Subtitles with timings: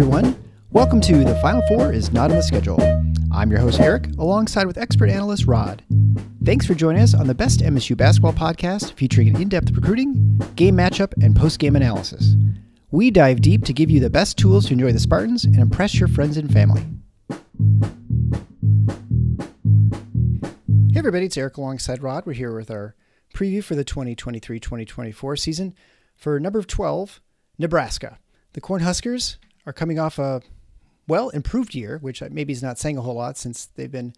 [0.00, 0.40] everyone.
[0.70, 2.80] Welcome to The Final Four is Not on the Schedule.
[3.32, 5.82] I'm your host, Eric, alongside with expert analyst Rod.
[6.44, 10.40] Thanks for joining us on the best MSU basketball podcast featuring an in depth recruiting,
[10.54, 12.36] game matchup, and post game analysis.
[12.92, 15.98] We dive deep to give you the best tools to enjoy the Spartans and impress
[15.98, 16.84] your friends and family.
[20.92, 22.24] Hey, everybody, it's Eric alongside Rod.
[22.24, 22.94] We're here with our
[23.34, 25.74] preview for the 2023 2024 season
[26.14, 27.20] for number 12,
[27.58, 28.20] Nebraska.
[28.52, 30.40] The Cornhuskers are coming off a
[31.06, 34.14] well improved year, which maybe is not saying a whole lot since they've been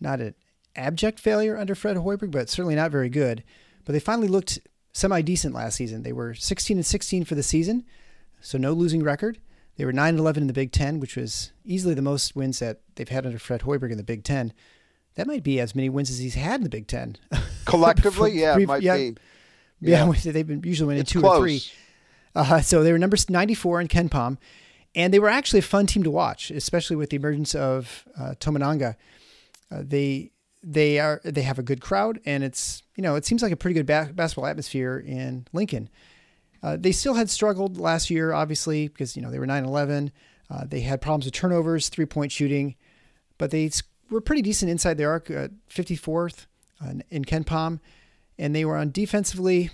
[0.00, 0.34] not an
[0.74, 3.44] abject failure under Fred Hoiberg, but certainly not very good.
[3.84, 4.58] But they finally looked
[4.92, 6.02] semi decent last season.
[6.02, 7.84] They were 16 and 16 for the season,
[8.40, 9.38] so no losing record.
[9.76, 12.58] They were 9 and 11 in the Big Ten, which was easily the most wins
[12.58, 14.52] that they've had under Fred Hoiberg in the Big Ten.
[15.14, 17.16] That might be as many wins as he's had in the Big Ten.
[17.64, 19.16] Collectively, yeah, might yeah, be.
[19.80, 21.38] Yeah, they've been usually winning It's two close.
[21.38, 21.62] or three.
[22.38, 24.38] Uh, so they were number 94 in KenPom,
[24.94, 28.34] and they were actually a fun team to watch, especially with the emergence of uh,
[28.38, 28.94] Tominaga.
[29.72, 30.30] Uh, they
[30.62, 33.56] they are they have a good crowd, and it's you know it seems like a
[33.56, 35.88] pretty good ba- basketball atmosphere in Lincoln.
[36.62, 40.12] Uh, they still had struggled last year, obviously, because you know they were 9-11.
[40.48, 42.76] Uh, they had problems with turnovers, three point shooting,
[43.36, 43.68] but they
[44.10, 46.46] were pretty decent inside the arc, uh, 54th
[46.84, 47.80] uh, in KenPom,
[48.38, 49.70] and they were on defensively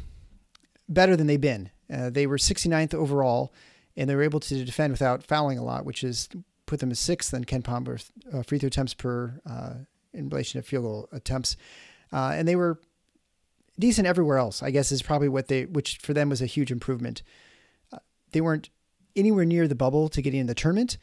[0.88, 1.70] better than they've been.
[1.92, 3.52] Uh, they were 69th overall,
[3.96, 6.28] and they were able to defend without fouling a lot, which is
[6.66, 9.74] put them as sixth in KenPom with, uh, free throw attempts per uh,
[10.12, 11.56] in relation to field goal attempts,
[12.12, 12.80] uh, and they were
[13.78, 14.62] decent everywhere else.
[14.62, 17.22] I guess is probably what they, which for them was a huge improvement.
[17.92, 17.98] Uh,
[18.32, 18.70] they weren't
[19.16, 20.98] anywhere near the bubble to getting in the tournament,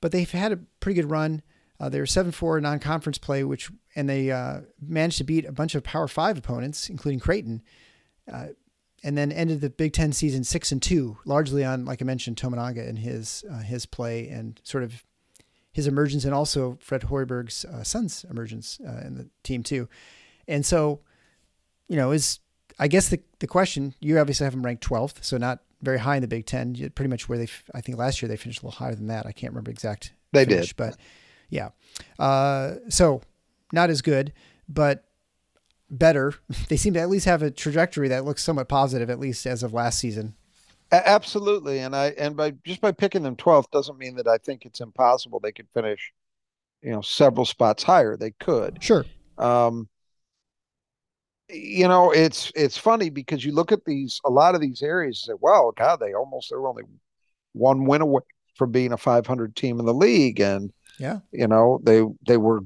[0.00, 1.42] but they've had a pretty good run.
[1.78, 5.52] Uh, they were seven four non-conference play, which and they uh, managed to beat a
[5.52, 7.62] bunch of Power Five opponents, including Creighton,
[8.32, 8.48] uh,
[9.02, 12.36] and then ended the Big Ten season six and two, largely on, like I mentioned,
[12.36, 15.04] Tominaga and his uh, his play and sort of
[15.72, 19.88] his emergence, and also Fred Hoiberg's uh, son's emergence uh, in the team too.
[20.46, 21.00] And so,
[21.88, 22.40] you know, is
[22.78, 26.16] I guess the the question you obviously have them ranked twelfth, so not very high
[26.16, 26.74] in the Big Ten.
[26.94, 29.26] Pretty much where they, I think last year they finished a little higher than that.
[29.26, 30.12] I can't remember exact.
[30.32, 30.76] They finish, did.
[30.76, 30.96] but
[31.50, 31.70] yeah.
[32.18, 33.20] Uh, so
[33.72, 34.32] not as good,
[34.68, 35.04] but
[35.98, 36.34] better.
[36.68, 39.62] They seem to at least have a trajectory that looks somewhat positive, at least as
[39.62, 40.34] of last season.
[40.90, 44.66] Absolutely, and I and by just by picking them 12th doesn't mean that I think
[44.66, 46.12] it's impossible they could finish,
[46.82, 48.16] you know, several spots higher.
[48.16, 48.82] They could.
[48.82, 49.06] Sure.
[49.38, 49.88] Um,
[51.48, 55.24] you know, it's it's funny because you look at these a lot of these areas
[55.26, 56.84] and say, well, God, they almost they were only
[57.52, 58.22] one win away
[58.54, 61.20] from being a 500 team in the league, and Yeah.
[61.32, 62.60] you know they they were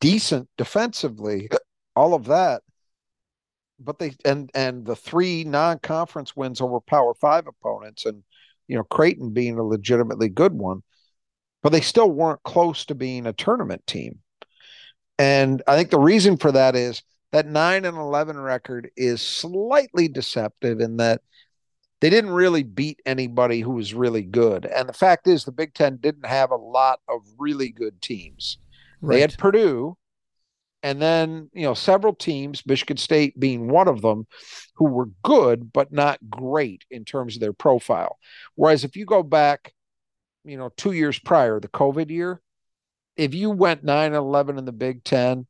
[0.00, 1.48] decent defensively,
[1.96, 2.62] all of that.
[3.78, 8.22] But they and and the three non-conference wins over Power Five opponents, and
[8.68, 10.82] you know Creighton being a legitimately good one,
[11.62, 14.20] but they still weren't close to being a tournament team.
[15.18, 20.06] And I think the reason for that is that nine and eleven record is slightly
[20.06, 21.20] deceptive in that
[22.00, 24.66] they didn't really beat anybody who was really good.
[24.66, 28.58] And the fact is, the Big Ten didn't have a lot of really good teams.
[29.00, 29.16] Right.
[29.16, 29.96] They had Purdue,
[30.84, 34.26] and then you know several teams, Michigan State being one of them,
[34.74, 38.18] who were good but not great in terms of their profile.
[38.54, 39.72] Whereas if you go back,
[40.44, 42.42] you know, two years prior, the COVID year,
[43.16, 45.46] if you went 9 and 11 in the Big Ten,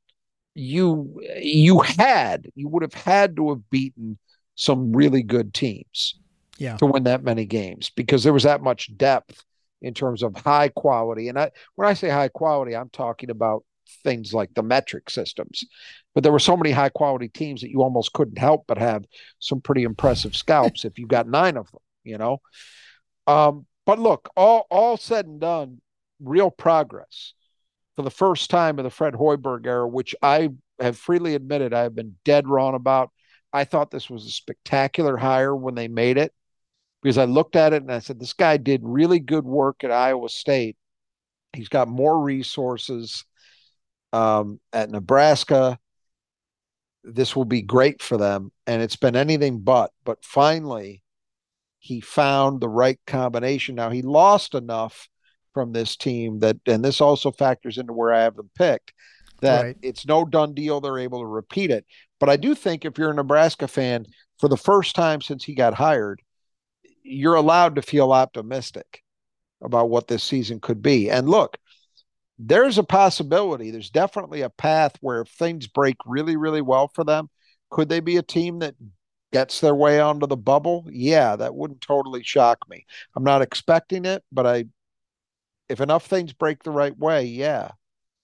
[0.55, 4.17] you you had you would have had to have beaten
[4.55, 6.15] some really good teams
[6.59, 6.77] yeah.
[6.77, 9.45] to win that many games because there was that much depth
[9.83, 11.29] in terms of high quality.
[11.29, 13.65] And I, when I say high quality, I'm talking about
[14.03, 15.65] things like the metric systems.
[16.15, 19.05] But there were so many high quality teams that you almost couldn't help but have
[19.39, 22.41] some pretty impressive scalps if you got nine of them, you know.
[23.27, 25.81] Um, but look, all all said and done,
[26.21, 27.35] real progress
[27.97, 31.83] for the first time in the Fred Hoiberg era, which I have freely admitted I
[31.83, 33.11] have been dead wrong about.
[33.53, 36.33] I thought this was a spectacular hire when they made it
[37.03, 39.93] because I looked at it and I said, this guy did really good work at
[39.93, 40.77] Iowa State.
[41.53, 43.25] He's got more resources
[44.15, 45.79] um, at Nebraska.
[47.03, 48.53] This will be great for them.
[48.67, 49.91] And it's been anything but.
[50.05, 51.03] But finally,
[51.81, 53.75] he found the right combination.
[53.75, 55.09] Now, he lost enough
[55.53, 58.93] from this team that, and this also factors into where I have them picked,
[59.41, 59.77] that Right.
[59.83, 60.81] it's no done deal.
[60.81, 61.85] They're able to repeat it.
[62.21, 64.07] But I do think if you're a Nebraska fan,
[64.39, 66.23] for the first time since he got hired,
[67.03, 69.03] you're allowed to feel optimistic
[69.63, 71.11] about what this season could be.
[71.11, 71.59] And look,
[72.39, 77.05] there's a possibility, there's definitely a path where if things break really, really well for
[77.05, 77.31] them,
[77.71, 78.75] could they be a team that
[79.33, 80.87] gets their way onto the bubble?
[80.91, 82.87] Yeah, that wouldn't totally shock me.
[83.17, 84.65] I'm not expecting it, but I
[85.69, 87.71] if enough things break the right way, yeah.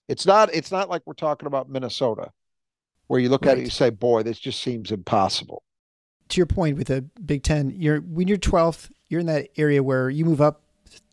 [0.09, 2.31] It's not it's not like we're talking about Minnesota
[3.07, 3.53] where you look right.
[3.53, 5.63] at it and you say, boy, this just seems impossible.
[6.29, 9.83] To your point with the Big Ten, you're when you're twelfth, you're in that area
[9.83, 10.63] where you move up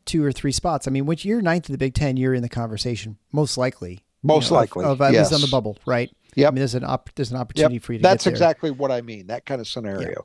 [0.08, 0.88] two or three spots.
[0.88, 4.04] I mean, when you're ninth in the Big Ten, you're in the conversation, most likely.
[4.24, 4.86] Most you know, likely.
[4.86, 5.32] Of, of at yes.
[5.32, 6.10] least on the bubble, right?
[6.36, 6.48] Yep.
[6.48, 7.84] I mean, there's an op- there's an opportunity yep.
[7.84, 8.36] for you to That's get there.
[8.36, 9.28] exactly what I mean.
[9.28, 10.10] That kind of scenario.
[10.10, 10.16] Yeah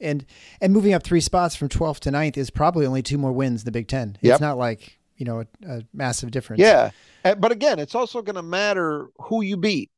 [0.00, 0.24] and
[0.60, 3.62] and moving up three spots from 12th to 9th is probably only two more wins
[3.62, 4.16] in the Big Ten.
[4.16, 4.40] It's yep.
[4.40, 6.60] not like you know a, a massive difference.
[6.60, 6.90] Yeah,
[7.24, 9.90] eh, but again, it's also going to matter who you beat,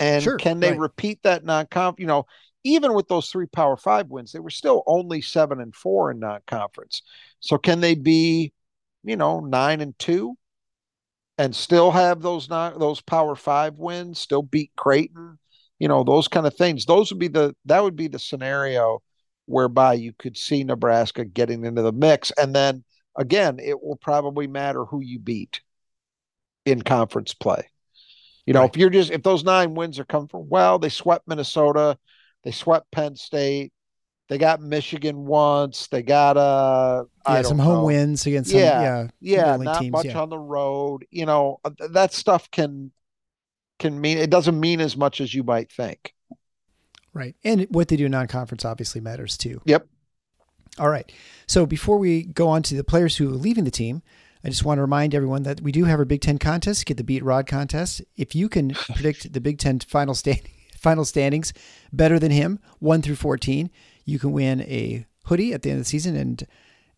[0.00, 0.78] and sure, can they right.
[0.78, 2.00] repeat that non-conf?
[2.00, 2.26] You know,
[2.64, 6.20] even with those three Power Five wins, they were still only seven and four in
[6.20, 7.02] non-conference.
[7.40, 8.52] So can they be,
[9.04, 10.36] you know, nine and two,
[11.38, 15.38] and still have those non those Power Five wins, still beat Creighton?
[15.78, 16.86] You know, those kind of things.
[16.86, 19.02] Those would be the that would be the scenario
[19.46, 22.30] whereby you could see Nebraska getting into the mix.
[22.38, 22.84] And then
[23.16, 25.60] again, it will probably matter who you beat
[26.64, 27.68] in conference play.
[28.46, 28.70] You know, right.
[28.70, 31.98] if you're just if those nine wins are coming from well, they swept Minnesota,
[32.44, 33.72] they swept Penn State,
[34.28, 39.08] they got Michigan once, they got uh yeah, some home wins against some, yeah yeah,
[39.20, 40.20] yeah not teams, much yeah.
[40.20, 41.06] on the road.
[41.10, 42.92] You know, uh, that stuff can
[43.78, 46.14] can mean it doesn't mean as much as you might think.
[47.14, 47.36] Right.
[47.44, 49.60] And what they do non conference obviously matters too.
[49.64, 49.86] Yep.
[50.78, 51.10] All right.
[51.46, 54.02] So before we go on to the players who are leaving the team,
[54.44, 56.96] I just want to remind everyone that we do have our Big Ten contest, get
[56.96, 58.02] the Beat Rod contest.
[58.16, 60.42] If you can predict the Big Ten final stand,
[60.82, 61.52] final standings
[61.92, 63.70] better than him, one through fourteen,
[64.04, 66.46] you can win a hoodie at the end of the season, and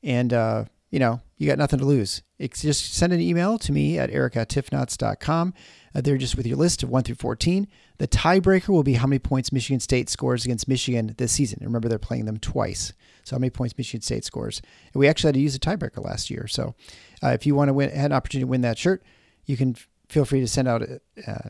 [0.02, 2.22] and uh, you know you got nothing to lose.
[2.38, 5.54] It's just send an email to me at eric@tiffknots.com.
[5.94, 7.68] Uh, they're just with your list of 1 through 14.
[7.98, 11.60] The tiebreaker will be how many points Michigan State scores against Michigan this season.
[11.62, 12.92] Remember, they're playing them twice.
[13.22, 14.60] So, how many points Michigan State scores.
[14.92, 16.46] And we actually had to use a tiebreaker last year.
[16.46, 16.74] So,
[17.22, 19.02] uh, if you want to win, had an opportunity to win that shirt,
[19.44, 19.76] you can
[20.08, 21.48] feel free to send out a, uh,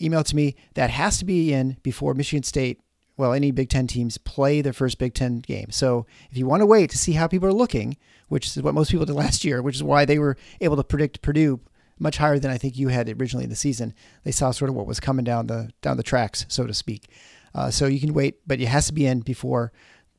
[0.00, 0.54] email to me.
[0.74, 2.80] That has to be in before Michigan State,
[3.16, 5.70] well, any Big Ten teams play their first Big Ten game.
[5.70, 7.96] So, if you want to wait to see how people are looking,
[8.28, 10.84] which is what most people did last year, which is why they were able to
[10.84, 11.60] predict Purdue
[11.98, 13.94] much higher than I think you had originally in the season.
[14.24, 17.08] They saw sort of what was coming down the down the tracks, so to speak.
[17.54, 19.72] Uh, so you can wait, but it has to be in before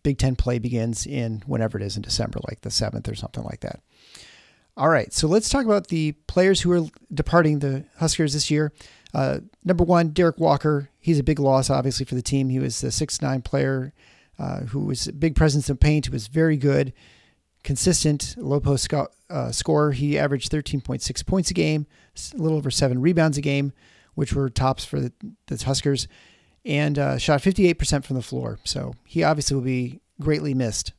[0.04, 3.44] Big Ten play begins in whenever it is in December, like the seventh or something
[3.44, 3.82] like that.
[4.76, 8.74] All right, so let's talk about the players who are departing the Huskers this year.
[9.14, 10.90] Uh, number one, Derek Walker.
[11.00, 12.50] He's a big loss, obviously, for the team.
[12.50, 13.94] He was the six nine player
[14.40, 16.08] uh, who was a big presence in paint.
[16.08, 16.94] Who was very good
[17.64, 19.92] consistent low post sco- uh, scorer.
[19.92, 21.88] He averaged 13.6 points a game,
[22.34, 23.74] a little over seven rebounds a game,
[24.16, 25.12] which were tops for the,
[25.48, 26.08] the Huskers,
[26.66, 28.60] and uh, shot 58% from the floor.
[28.64, 30.94] So he obviously will be greatly missed.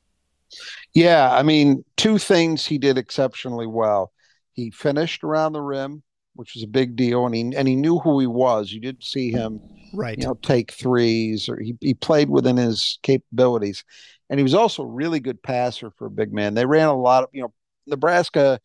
[0.92, 4.12] Yeah, I mean, two things he did exceptionally well.
[4.52, 6.02] He finished around the rim,
[6.34, 8.72] which was a big deal, and he and he knew who he was.
[8.72, 9.60] You didn't see him,
[9.92, 10.18] right?
[10.18, 13.84] You know, take threes, or he he played within his capabilities
[14.30, 16.54] and he was also a really good passer for a big man.
[16.54, 17.52] They ran a lot of, you know,
[17.86, 18.58] Nebraska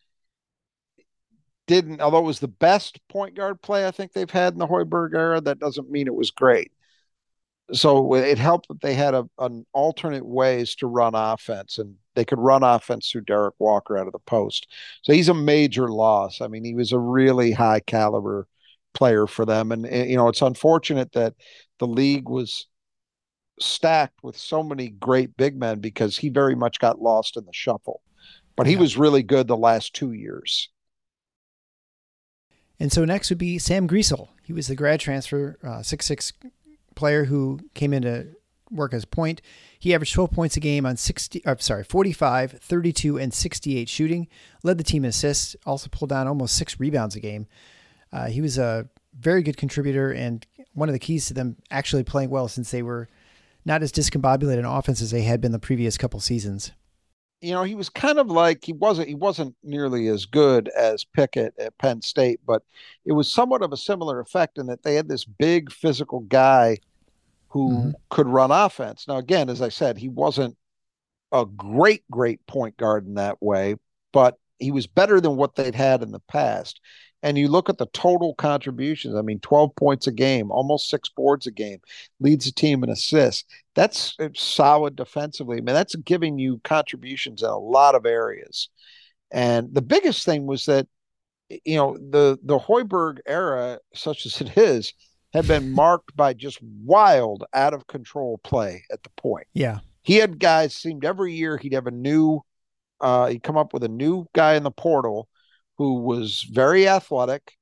[1.68, 4.68] didn't, although it was the best point guard play I think they've had in the
[4.68, 6.72] Hoiberg era, that doesn't mean it was great.
[7.72, 12.26] So it helped that they had a, an alternate ways to run offense, and they
[12.26, 14.68] could run offense through Derek Walker out of the post.
[15.04, 16.42] So he's a major loss.
[16.42, 18.46] I mean, he was a really high caliber
[18.94, 21.36] player for them, and you know, it's unfortunate that
[21.78, 22.68] the league was
[23.62, 27.54] stacked with so many great big men because he very much got lost in the
[27.54, 28.02] shuffle.
[28.58, 28.80] But he yeah.
[28.80, 30.68] was really good the last two years.
[32.82, 34.28] And so next would be Sam Griesel.
[34.44, 36.34] He was the grad transfer, uh, six six
[36.96, 38.28] player who came in to
[38.72, 39.42] work as point.
[39.78, 44.28] He averaged 12 points a game on 60, uh, sorry, 45, 32, and 68 shooting.
[44.64, 45.56] Led the team in assists.
[45.66, 47.48] Also pulled down almost six rebounds a game.
[48.12, 52.04] Uh, he was a very good contributor and one of the keys to them actually
[52.04, 53.10] playing well since they were
[53.66, 56.72] not as discombobulated an offense as they had been the previous couple seasons.
[57.42, 61.06] You know, he was kind of like he wasn't he wasn't nearly as good as
[61.06, 62.64] Pickett at Penn State, but
[63.06, 66.78] it was somewhat of a similar effect in that they had this big physical guy
[67.50, 67.90] who mm-hmm.
[68.10, 69.08] could run offense.
[69.08, 70.56] Now, again, as I said, he wasn't
[71.32, 73.76] a great, great point guard in that way,
[74.14, 76.80] but he was better than what they'd had in the past
[77.22, 81.10] and you look at the total contributions i mean 12 points a game almost six
[81.10, 81.80] boards a game
[82.20, 87.50] leads the team in assists that's solid defensively i mean that's giving you contributions in
[87.50, 88.70] a lot of areas
[89.32, 90.88] and the biggest thing was that
[91.50, 94.94] you know the the hoiberg era such as it is
[95.34, 100.16] had been marked by just wild out of control play at the point yeah he
[100.16, 102.42] had guys seemed every year he'd have a new
[103.02, 105.30] uh he'd come up with a new guy in the portal
[105.80, 107.54] who was very athletic,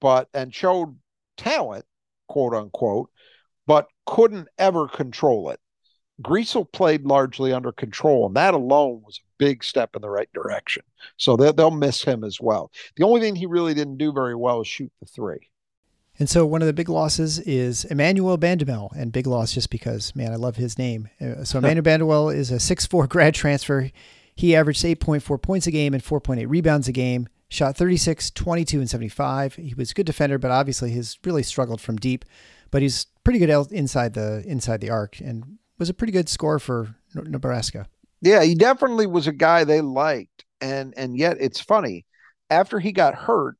[0.00, 0.98] but and showed
[1.36, 1.84] talent,
[2.26, 3.08] quote unquote,
[3.68, 5.60] but couldn't ever control it.
[6.20, 10.28] Griesel played largely under control, and that alone was a big step in the right
[10.34, 10.82] direction.
[11.18, 12.72] So they'll miss him as well.
[12.96, 15.48] The only thing he really didn't do very well is shoot the three.
[16.18, 20.16] And so one of the big losses is Emmanuel Bandoumel, and big loss just because,
[20.16, 21.08] man, I love his name.
[21.20, 23.90] Uh, so Emmanuel Bandoumel is a six-four grad transfer.
[24.34, 28.90] He averaged 8.4 points a game and 4.8 rebounds a game, shot 36, 22, and
[28.90, 29.54] 75.
[29.54, 32.24] He was a good defender, but obviously he's really struggled from deep.
[32.70, 36.58] But he's pretty good inside the inside the arc and was a pretty good score
[36.58, 37.86] for Nebraska.
[38.20, 42.06] Yeah, he definitely was a guy they liked, and and yet it's funny.
[42.50, 43.56] After he got hurt,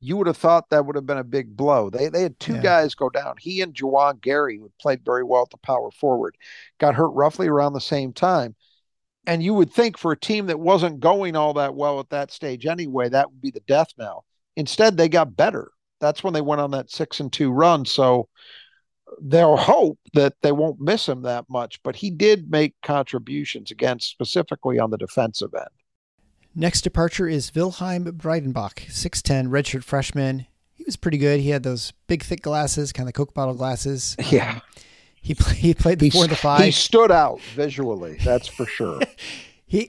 [0.00, 1.90] you would have thought that would have been a big blow.
[1.90, 2.62] They they had two yeah.
[2.62, 3.34] guys go down.
[3.38, 6.36] He and Juwan Gary, who played very well at the power forward,
[6.78, 8.54] got hurt roughly around the same time.
[9.26, 12.32] And you would think for a team that wasn't going all that well at that
[12.32, 14.24] stage anyway, that would be the death knell.
[14.56, 15.70] Instead, they got better.
[16.00, 17.84] That's when they went on that six and two run.
[17.84, 18.28] So
[19.20, 24.00] they'll hope that they won't miss him that much, but he did make contributions again,
[24.00, 25.68] specifically on the defensive end.
[26.54, 30.46] Next departure is Wilhelm Breidenbach, 6'10, redshirt freshman.
[30.74, 31.40] He was pretty good.
[31.40, 34.16] He had those big, thick glasses, kind of Coke bottle glasses.
[34.30, 34.54] Yeah.
[34.54, 34.62] Um,
[35.20, 36.64] he, play, he played the four, the five.
[36.64, 39.00] He stood out visually, that's for sure.
[39.66, 39.88] he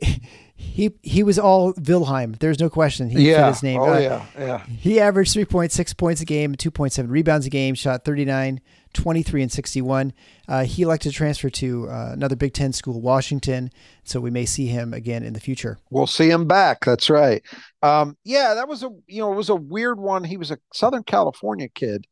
[0.61, 2.33] he he was all Wilhelm.
[2.39, 3.09] There's no question.
[3.09, 3.47] He yeah.
[3.49, 3.79] his name.
[3.81, 4.65] Oh uh, yeah, yeah.
[4.65, 8.61] He averaged 3.6 points a game, 2.7 rebounds a game, shot 39,
[8.93, 10.13] 23, and 61.
[10.47, 13.71] Uh, he elected to transfer to uh, another Big Ten school, Washington.
[14.03, 15.77] So we may see him again in the future.
[15.89, 16.85] We'll see him back.
[16.85, 17.43] That's right.
[17.81, 20.23] Um, yeah, that was a you know it was a weird one.
[20.23, 22.05] He was a Southern California kid.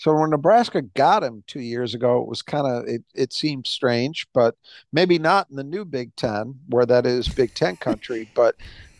[0.00, 3.66] So when Nebraska got him two years ago, it was kind of it, it seemed
[3.66, 4.54] strange, but
[4.94, 8.26] maybe not in the new Big Ten where that is Big Ten country.
[8.34, 8.56] but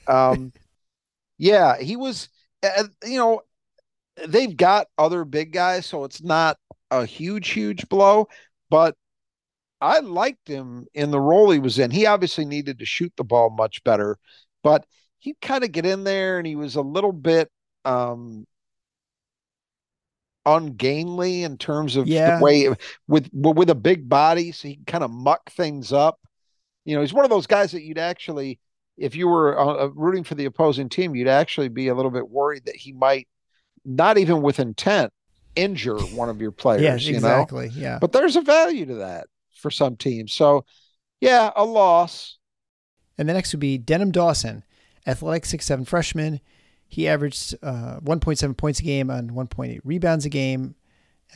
[0.06, 0.52] um,
[1.38, 2.28] yeah, he was.
[2.62, 3.40] Uh, you know,
[4.28, 6.58] they've got other big guys, so it's not
[6.90, 8.28] a huge, huge blow.
[8.68, 8.94] But
[9.80, 11.90] I liked him in the role he was in.
[11.90, 14.18] He obviously needed to shoot the ball much better,
[14.62, 14.84] but
[15.18, 17.50] he'd kind of get in there and he was a little bit
[17.86, 18.46] um,
[20.46, 22.38] ungainly in terms of yeah.
[22.38, 22.68] the way
[23.06, 26.18] with with a big body, so he can kind of muck things up.
[26.84, 28.58] You know, he's one of those guys that you'd actually,
[28.96, 32.10] if you were uh, uh, rooting for the opposing team, you'd actually be a little
[32.10, 33.28] bit worried that he might,
[33.84, 35.12] not even with intent,
[35.56, 36.82] injure one of your players.
[36.82, 37.68] yes, you exactly.
[37.68, 37.74] Know?
[37.76, 37.98] Yeah.
[38.00, 40.32] But there's a value to that for some teams.
[40.32, 40.64] So,
[41.20, 42.38] yeah, a loss.
[43.18, 44.64] And the next would be Denim Dawson,
[45.06, 46.40] athletic six seven freshman.
[46.90, 50.74] He averaged uh, 1.7 points a game on 1.8 rebounds a game.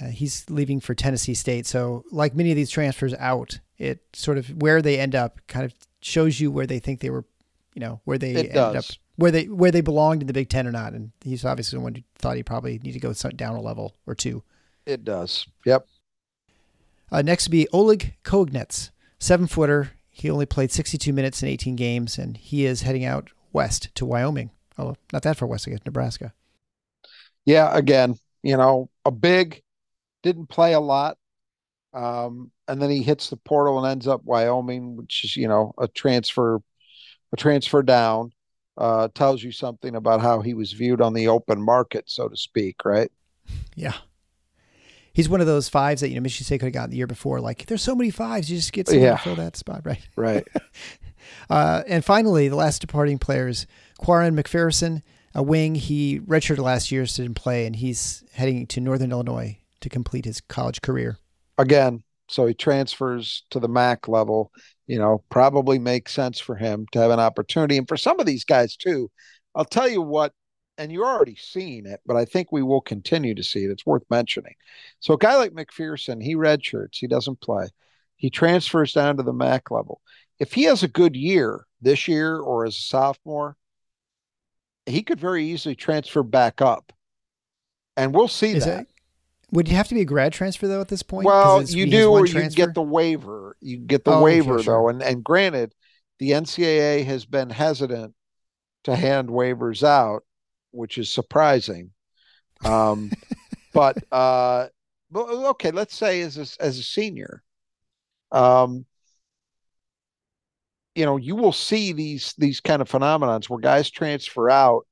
[0.01, 1.65] Uh, he's leaving for Tennessee State.
[1.65, 5.65] So, like many of these transfers out, it sort of where they end up kind
[5.65, 7.25] of shows you where they think they were,
[7.73, 8.91] you know, where they it ended does.
[8.91, 10.93] up, where they where they belonged in the Big Ten or not.
[10.93, 13.95] And he's obviously the one who thought he probably need to go down a level
[14.09, 14.43] or two.
[14.87, 15.47] It does.
[15.65, 15.87] Yep.
[17.13, 19.93] Uh, next would be Oleg Kojenets, seven footer.
[20.11, 24.05] He only played 62 minutes in 18 games, and he is heading out west to
[24.05, 24.51] Wyoming.
[24.79, 26.33] Oh, not that far west, I guess, Nebraska.
[27.45, 29.63] Yeah, again, you know, a big,
[30.23, 31.17] didn't play a lot.
[31.93, 35.73] Um, and then he hits the portal and ends up Wyoming, which is, you know,
[35.79, 36.61] a transfer,
[37.33, 38.33] a transfer down.
[38.77, 42.37] Uh, tells you something about how he was viewed on the open market, so to
[42.37, 43.09] speak, right?
[43.77, 43.95] Yeah.
[45.13, 47.07] He's one of those fives that, you know, Michigan State could have gotten the year
[47.07, 47.41] before.
[47.41, 49.17] Like, there's so many fives, you just get someone yeah.
[49.17, 50.05] to fill that spot, right?
[50.17, 50.49] Right.
[51.51, 55.03] uh, and finally, the last departing players Quaran McPherson,
[55.35, 55.75] a wing.
[55.75, 60.25] He redshirted last year, so didn't play, and he's heading to Northern Illinois to complete
[60.25, 61.19] his college career.
[61.59, 64.51] Again, so he transfers to the MAC level.
[64.87, 68.27] You know, probably makes sense for him to have an opportunity, and for some of
[68.27, 69.11] these guys too.
[69.55, 70.33] I'll tell you what,
[70.79, 73.71] and you're already seeing it, but I think we will continue to see it.
[73.71, 74.55] It's worth mentioning.
[74.99, 77.69] So a guy like McPherson, he redshirts, he doesn't play.
[78.17, 80.01] He transfers down to the MAC level.
[80.41, 83.57] If he has a good year this year or as a sophomore,
[84.87, 86.93] he could very easily transfer back up,
[87.97, 88.87] and we'll see that.
[89.53, 91.27] Would you have to be a grad transfer though at this point?
[91.27, 93.57] Well, you do, or you get the waiver.
[93.61, 95.75] You get the oh, waiver sure, though, and and granted,
[96.19, 98.15] the NCAA has been hesitant
[98.85, 100.23] to hand waivers out,
[100.71, 101.91] which is surprising.
[102.65, 103.11] Um,
[103.73, 104.69] but uh,
[105.15, 107.43] okay, let's say as a, as a senior,
[108.33, 108.87] um,
[110.95, 114.87] you know, you will see these these kind of phenomenons where guys transfer out,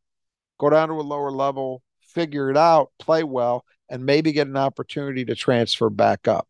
[0.59, 4.57] go down to a lower level, figure it out, play well, and maybe get an
[4.57, 6.49] opportunity to transfer back up.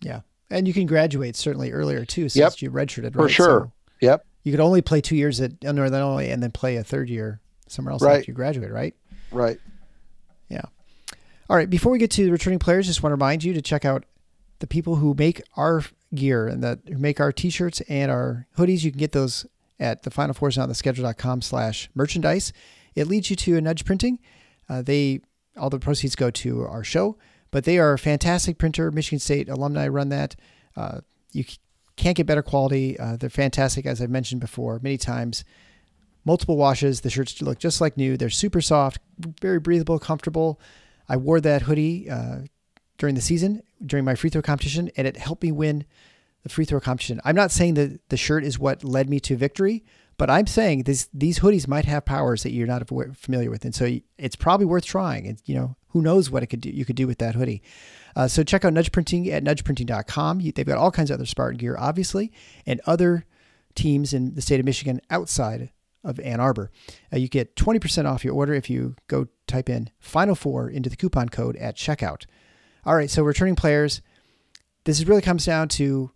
[0.00, 0.20] Yeah.
[0.50, 2.62] And you can graduate certainly earlier too, since yep.
[2.62, 3.22] you redshirted, right?
[3.22, 3.60] For sure.
[3.66, 4.26] So yep.
[4.42, 7.08] You could only play two years at uh, Northern Illinois and then play a third
[7.10, 7.40] year.
[7.68, 8.18] somewhere else Right.
[8.18, 8.94] after you graduate, right?
[9.30, 9.60] Right.
[10.48, 10.62] Yeah.
[11.48, 11.68] All right.
[11.70, 14.04] Before we get to the returning players, just want to remind you to check out
[14.58, 15.82] the people who make our
[16.14, 18.82] gear and that make our t-shirts and our hoodies.
[18.82, 19.46] You can get those
[19.78, 22.52] at the final fours on the schedule.com slash merchandise.
[22.94, 24.18] It leads you to a nudge printing.
[24.68, 25.20] Uh, they
[25.56, 27.16] all the proceeds go to our show,
[27.50, 28.90] but they are a fantastic printer.
[28.90, 30.36] Michigan State alumni run that.
[30.76, 31.00] Uh,
[31.32, 31.44] you
[31.96, 32.98] can't get better quality.
[32.98, 35.44] Uh, they're fantastic, as I've mentioned before many times.
[36.24, 37.00] Multiple washes.
[37.00, 38.16] The shirts look just like new.
[38.16, 38.98] They're super soft,
[39.40, 40.60] very breathable, comfortable.
[41.08, 42.40] I wore that hoodie uh,
[42.98, 45.84] during the season, during my free throw competition, and it helped me win
[46.42, 47.20] the free throw competition.
[47.24, 49.84] I'm not saying that the shirt is what led me to victory,
[50.16, 53.74] but I'm saying this, these hoodies might have powers that you're not familiar with, and
[53.74, 55.26] so it's probably worth trying.
[55.26, 56.70] And you know, who knows what it could do?
[56.70, 57.62] You could do with that hoodie.
[58.16, 60.40] Uh, so check out Nudge Printing at nudgeprinting.com.
[60.54, 62.32] They've got all kinds of other Spartan gear, obviously,
[62.66, 63.24] and other
[63.74, 65.70] teams in the state of Michigan outside
[66.02, 66.70] of Ann Arbor.
[67.12, 70.90] Uh, you get 20% off your order if you go type in Final Four into
[70.90, 72.24] the coupon code at checkout.
[72.84, 74.00] All right, so returning players.
[74.84, 76.10] This really comes down to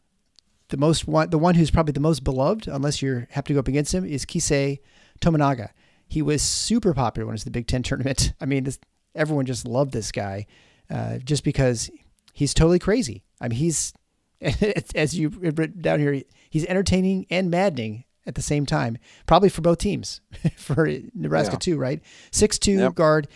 [0.69, 3.59] the most one, the one who's probably the most beloved, unless you have to go
[3.59, 4.79] up against him, is Keisei
[5.21, 5.71] Tominaga.
[6.09, 8.33] He was super popular when it was the Big Ten tournament.
[8.41, 8.79] I mean, this,
[9.15, 10.47] everyone just loved this guy,
[10.91, 11.91] uh, just because
[12.33, 13.23] he's totally crazy.
[13.41, 13.93] I mean, he's
[14.95, 19.61] as you written down here, he's entertaining and maddening at the same time, probably for
[19.61, 20.21] both teams,
[20.57, 21.59] for Nebraska Yeah.
[21.59, 22.01] too, right?
[22.31, 22.95] Six two Yep.
[22.95, 23.29] guard,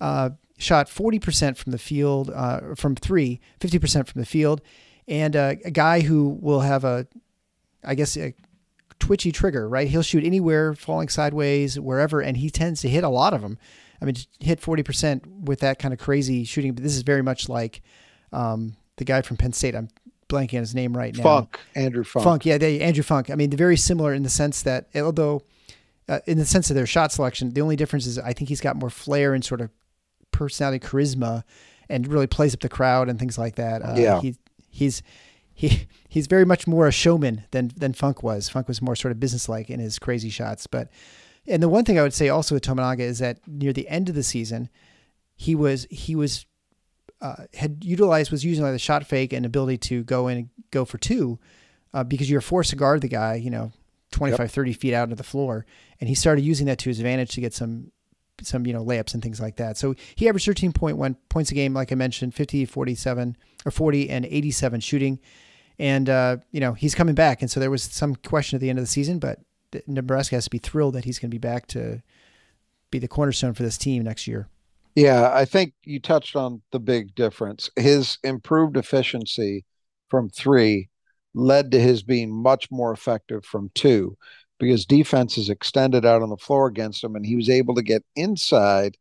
[0.00, 4.60] uh, shot forty percent from the field, uh, from three, 50 percent from the field,
[5.08, 7.06] and uh, a guy who will have a,
[7.84, 8.34] I guess a
[8.98, 9.88] twitchy trigger, right?
[9.88, 13.58] He'll shoot anywhere, falling sideways, wherever, and he tends to hit a lot of them.
[14.00, 16.74] I mean, hit forty percent with that kind of crazy shooting.
[16.74, 17.82] But this is very much like
[18.32, 19.74] um, the guy from Penn State.
[19.74, 19.88] I'm
[20.28, 21.22] blanking on his name right now.
[21.22, 21.60] Funk.
[21.74, 22.24] Andrew Funk.
[22.24, 23.30] Funk, yeah, they, Andrew Funk.
[23.30, 25.42] I mean, they're very similar in the sense that, although,
[26.08, 28.60] uh, in the sense of their shot selection, the only difference is I think he's
[28.60, 29.70] got more flair and sort of
[30.36, 31.42] personality, charisma,
[31.88, 33.82] and really plays up the crowd and things like that.
[33.82, 34.20] Uh, Yeah.
[34.20, 34.36] he,
[34.70, 35.02] he's
[35.54, 38.48] he he's very much more a showman than than Funk was.
[38.48, 40.66] Funk was more sort of businesslike in his crazy shots.
[40.66, 40.88] But
[41.46, 44.08] and the one thing I would say also with Tominaga is that near the end
[44.08, 44.68] of the season,
[45.34, 46.44] he was he was
[47.22, 50.48] uh, had utilized was using like the shot fake and ability to go in and
[50.70, 51.38] go for two
[51.94, 53.72] uh, because you're forced to guard the guy, you know,
[54.12, 55.64] 25, 30 feet out of the floor.
[55.98, 57.90] And he started using that to his advantage to get some,
[58.42, 59.76] some, you know, layups and things like that.
[59.76, 64.24] So he averaged 13.1 points a game, like I mentioned, 50, 47 or 40 and
[64.26, 65.18] 87 shooting.
[65.78, 67.42] And, uh, you know, he's coming back.
[67.42, 69.40] And so there was some question at the end of the season, but
[69.86, 72.02] Nebraska has to be thrilled that he's going to be back to
[72.90, 74.48] be the cornerstone for this team next year.
[74.94, 77.68] Yeah, I think you touched on the big difference.
[77.76, 79.66] His improved efficiency
[80.08, 80.88] from three
[81.34, 84.16] led to his being much more effective from two
[84.58, 88.04] because defenses extended out on the floor against him and he was able to get
[88.14, 88.96] inside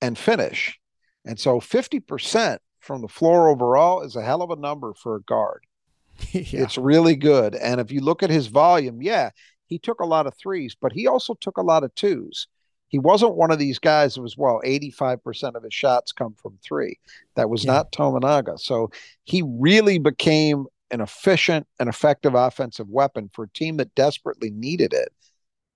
[0.00, 0.78] and finish.
[1.24, 5.22] And so 50% from the floor overall is a hell of a number for a
[5.22, 5.64] guard.
[6.32, 6.62] yeah.
[6.64, 7.54] It's really good.
[7.54, 9.30] And if you look at his volume, yeah,
[9.66, 12.48] he took a lot of threes, but he also took a lot of twos.
[12.88, 16.58] He wasn't one of these guys that was, well, 85% of his shots come from
[16.62, 16.98] three.
[17.36, 17.72] That was Yeah.
[17.72, 18.58] not Tominaga.
[18.58, 18.90] So
[19.22, 24.92] he really became an efficient and effective offensive weapon for a team that desperately needed
[24.92, 25.12] it.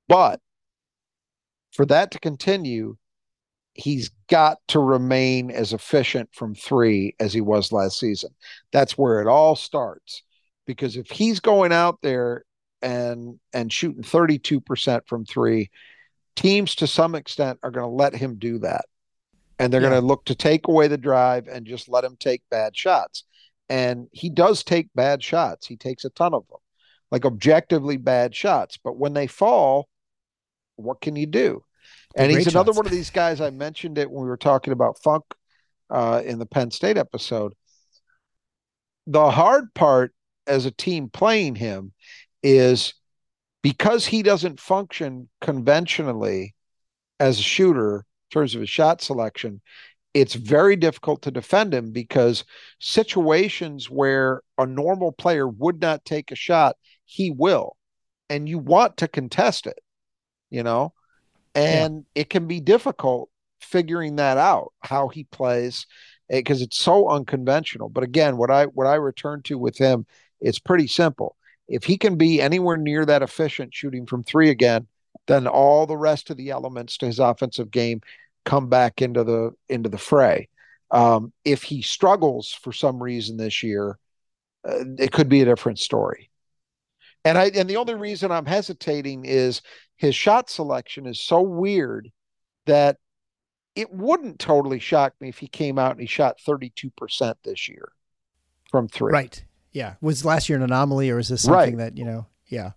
[0.09, 0.40] But
[1.72, 2.96] for that to continue,
[3.74, 8.31] he's got to remain as efficient from three as he was last season.
[8.72, 10.22] That's where it all starts.
[10.66, 12.44] Because if he's going out there
[12.81, 15.70] and and shooting 32% from three,
[16.37, 18.85] teams to some extent are going to let him do that.
[19.59, 19.90] And they're Yeah.
[19.90, 23.24] going to look to take away the drive and just let him take bad shots.
[23.68, 25.66] And he does take bad shots.
[25.66, 26.59] He takes a ton of them,
[27.11, 28.77] like objectively bad shots.
[28.77, 29.88] But when they fall,
[30.77, 31.64] what can you do?
[32.16, 33.40] And he's great another one of these guys.
[33.40, 35.24] I mentioned it when we were talking about Funk
[35.90, 37.55] uh, in the Penn State episode.
[39.07, 40.14] The hard part
[40.46, 41.92] as a team playing him
[42.42, 42.94] is
[43.62, 46.55] because he doesn't function conventionally
[47.18, 49.61] as a shooter in terms of his shot selection,
[50.14, 52.44] it's very difficult to defend him because
[52.79, 57.77] situations where a normal player would not take a shot, he will.
[58.31, 59.81] And you want to contest it,
[60.50, 60.94] you know?
[61.57, 63.29] And it can be difficult
[63.61, 65.87] figuring that out, how he plays,
[66.31, 67.88] eh, because it's so unconventional.
[67.88, 70.07] But again, what I what I return to with him,
[70.40, 71.37] it's pretty simple.
[71.68, 74.87] If he can be anywhere near that efficient shooting from three again,
[75.27, 78.00] then all the rest of the elements to his offensive game
[78.44, 80.48] come back into the into the fray.
[80.90, 83.98] Um, if he struggles for some reason this year,
[84.68, 86.30] uh, it could be a different story.
[87.24, 89.62] And I and the only reason I'm hesitating is
[89.96, 92.11] his shot selection is so weird
[92.66, 92.98] that
[93.74, 97.90] it wouldn't totally shock me if he came out and he shot 32% this year
[98.70, 99.12] from three.
[99.12, 99.44] Right.
[99.72, 99.94] Yeah.
[100.00, 101.92] Was last year an anomaly or is this something right.
[101.92, 102.72] that, you know, yeah,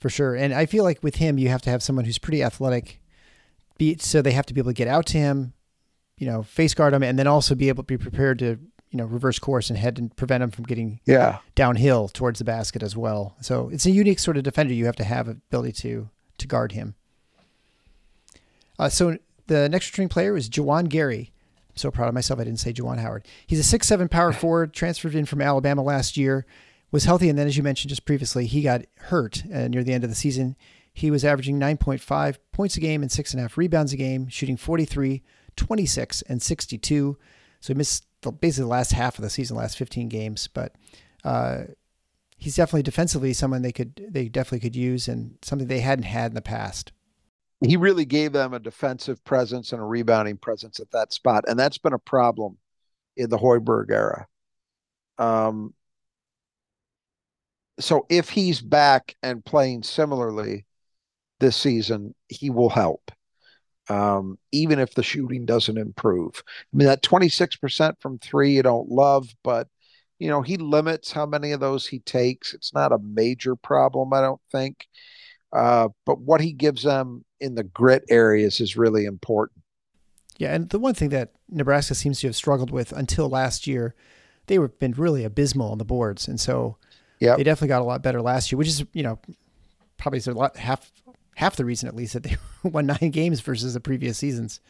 [0.00, 0.34] for sure.
[0.34, 3.00] And I feel like with him, you have to have someone who's pretty athletic,
[3.78, 5.54] be, so they have to be able to get out to him,
[6.18, 8.58] you know, face guard him, and then also be able to be prepared to,
[8.90, 12.44] you know, reverse course and head and prevent him from getting yeah downhill towards the
[12.44, 13.36] basket as well.
[13.40, 14.74] So it's a unique sort of defender.
[14.74, 16.94] You have to have ability to to guard him.
[18.78, 21.32] Uh, so the next string player is Juwan Gary.
[21.70, 23.26] I'm so proud of myself I didn't say Juwan Howard.
[23.46, 26.46] He's a six-seven power forward, transferred in from Alabama last year,
[26.90, 29.92] was healthy, and then as you mentioned just previously, he got hurt uh, near the
[29.92, 30.56] end of the season.
[30.98, 34.28] He was averaging 9.5 points a game and six and a half rebounds a game,
[34.28, 35.22] shooting 43,
[35.56, 37.18] 26, and 62.
[37.60, 40.48] So he missed the, basically the last half of the season, last 15 games.
[40.48, 40.74] But
[41.24, 41.64] uh,
[42.36, 46.30] he's definitely defensively someone they could they definitely could use and something they hadn't had
[46.30, 46.92] in the past
[47.60, 51.58] he really gave them a defensive presence and a rebounding presence at that spot, and
[51.58, 52.58] that's been a problem
[53.16, 54.28] in the Hoiberg era.
[55.18, 55.74] Um,
[57.80, 60.66] so if he's back and playing similarly
[61.40, 63.10] this season, he will help.
[63.90, 66.42] Um, even if the shooting doesn't improve.
[66.46, 69.68] I mean, that 26% from three, you don't love, but
[70.18, 72.52] you know, he limits how many of those he takes.
[72.52, 74.86] It's not a major problem, I don't think.
[75.52, 79.62] Uh, but what he gives them in the grit areas is really important.
[80.38, 83.94] Yeah, and the one thing that Nebraska seems to have struggled with until last year,
[84.46, 86.76] they were been really abysmal on the boards, and so
[87.18, 89.18] yeah, they definitely got a lot better last year, which is you know
[89.96, 90.92] probably a lot half
[91.38, 94.60] half the reason at least that they won nine games versus the previous seasons.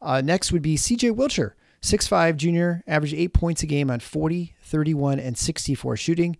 [0.00, 1.10] Uh, next would be C.J.
[1.10, 6.36] Wilcher, six-five junior, averaged eight points a game on 40, 31, and 64 shooting.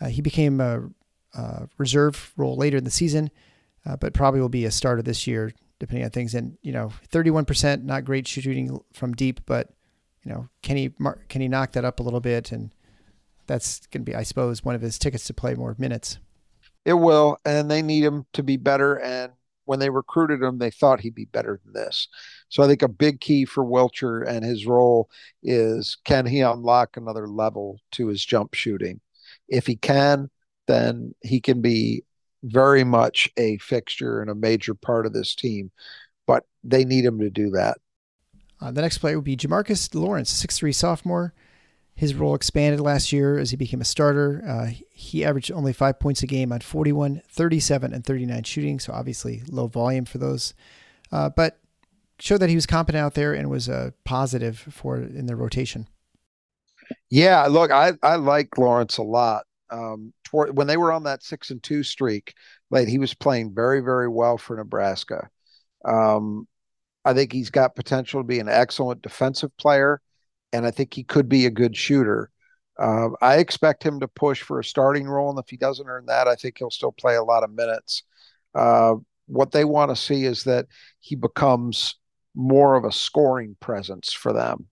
[0.00, 0.82] Uh, he became a,
[1.34, 3.30] a reserve role later in the season
[3.86, 6.34] uh, but probably will be a starter this year, depending on things.
[6.34, 9.70] And you know, 31%, not great shooting from deep, but
[10.24, 10.92] you know, can he
[11.28, 12.52] can he knock that up a little bit?
[12.52, 12.74] And
[13.46, 16.18] that's going to be, I suppose, one of his tickets to play more minutes.
[16.84, 18.98] It will, and they need him to be better.
[19.00, 19.32] And
[19.64, 22.08] when they recruited him, they thought he'd be better than this.
[22.48, 25.08] So I think a big key for Wilcher and his role
[25.42, 29.00] is can he unlock another level to his jump shooting?
[29.48, 30.30] If he can,
[30.66, 32.04] then he can be
[32.42, 35.70] very much a fixture and a major part of this team,
[36.26, 37.78] but they need him to do that.
[38.60, 41.32] Uh, the next player would be Jamarcus Lawrence, six-three sophomore.
[42.00, 44.42] His role expanded last year as he became a starter.
[44.48, 48.94] Uh, he averaged only five points a game on 41, 37, and 39 shooting, so
[48.94, 50.54] obviously low volume for those.
[51.12, 51.58] Uh, but
[52.18, 55.88] showed that he was competent out there and was a positive for in the rotation.
[57.10, 59.44] Yeah, look, I, I like Lawrence a lot.
[59.68, 62.32] Um, toward, when they were on that six and two streak,
[62.70, 65.28] late he was playing very, very well for Nebraska.
[65.84, 66.48] Um,
[67.04, 70.00] I think he's got potential to be an excellent defensive player,
[70.52, 72.30] and I think he could be a good shooter.
[72.78, 76.06] Uh, I expect him to push for a starting role, and if he doesn't earn
[76.06, 78.04] that, I think he'll still play a lot of minutes.
[78.54, 78.94] Uh,
[79.26, 80.66] what they want to see is that
[81.00, 81.96] he becomes
[82.34, 84.66] more of a scoring presence for them.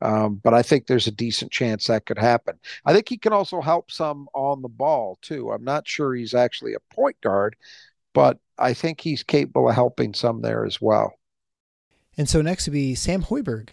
[0.00, 2.58] Um, but I think there's a decent chance that could happen.
[2.84, 5.50] I think he can also help some on the ball too.
[5.50, 7.56] I'm not sure he's actually a point guard,
[8.12, 11.14] but I think he's capable of helping some there as well.
[12.16, 13.70] And so next would be Sam Hoiberg,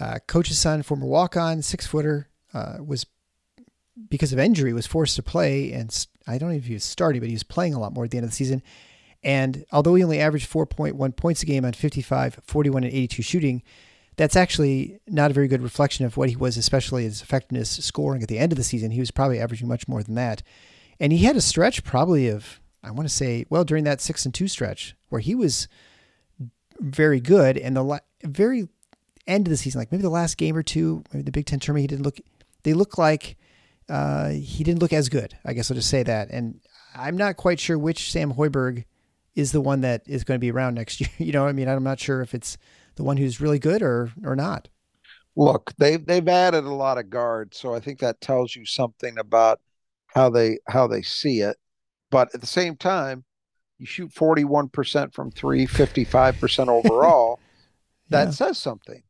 [0.00, 3.06] uh, coach's son, former walk-on, six footer, uh, was
[4.08, 7.20] because of injury was forced to play, and I don't know if he was starting,
[7.20, 8.62] but he was playing a lot more at the end of the season.
[9.22, 13.62] And although he only averaged 4.1 points a game on 55, 41, and 82 shooting,
[14.16, 18.22] that's actually not a very good reflection of what he was, especially his effectiveness scoring
[18.22, 18.90] at the end of the season.
[18.90, 20.42] He was probably averaging much more than that.
[21.00, 24.24] And he had a stretch probably of, I want to say, well, during that six
[24.24, 25.68] and two stretch where he was
[26.78, 27.56] very good.
[27.56, 28.68] And the la- very
[29.26, 31.60] end of the season, like maybe the last game or two, maybe the Big Ten
[31.60, 32.18] tournament, he didn't look,
[32.62, 33.36] they look like
[33.88, 35.36] uh, he didn't look as good.
[35.44, 36.30] I guess I'll just say that.
[36.30, 36.60] And
[36.94, 38.84] I'm not quite sure which Sam Hoiberg
[39.34, 41.10] is the one that is going to be around next year.
[41.18, 42.58] you know, I mean, I'm not sure if it's
[42.96, 44.68] the one who's really good or or not?
[45.34, 49.18] Look, they've they've added a lot of guards, so I think that tells you something
[49.18, 49.60] about
[50.08, 51.56] how they how they see it.
[52.10, 53.24] But at the same time,
[53.78, 57.40] you shoot 41% from three, 55% overall.
[58.10, 58.30] that yeah.
[58.30, 59.02] says something.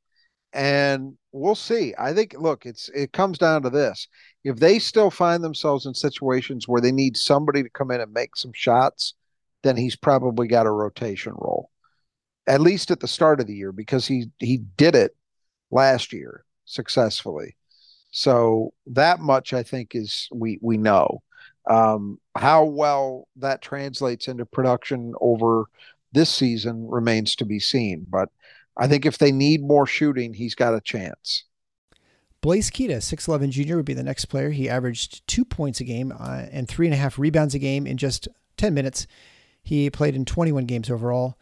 [0.52, 1.94] And we'll see.
[1.98, 4.08] I think look, it's it comes down to this.
[4.44, 8.12] If they still find themselves in situations where they need somebody to come in and
[8.12, 9.14] make some shots,
[9.62, 11.70] then he's probably got a rotation role
[12.46, 15.14] at least at the start of the year because he he did it
[15.70, 17.56] last year successfully.
[18.10, 21.22] So that much I think is we we know.
[21.70, 25.66] Um, how well that translates into production over
[26.12, 28.04] this season remains to be seen.
[28.08, 28.30] But
[28.76, 31.44] I think if they need more shooting, he's got a chance.
[32.40, 34.50] Blaise Keita, 6'11 junior, would be the next player.
[34.50, 37.86] He averaged two points a game uh, and three and a half rebounds a game
[37.86, 39.06] in just 10 minutes.
[39.62, 41.38] He played in 21 games overall.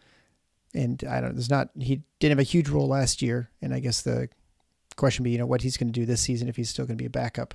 [0.75, 3.51] And I don't, know, there's not, he didn't have a huge role last year.
[3.63, 4.29] And I guess the
[4.97, 6.99] question be, you know, what he's going to do this season if he's still going
[6.99, 7.55] to be a backup.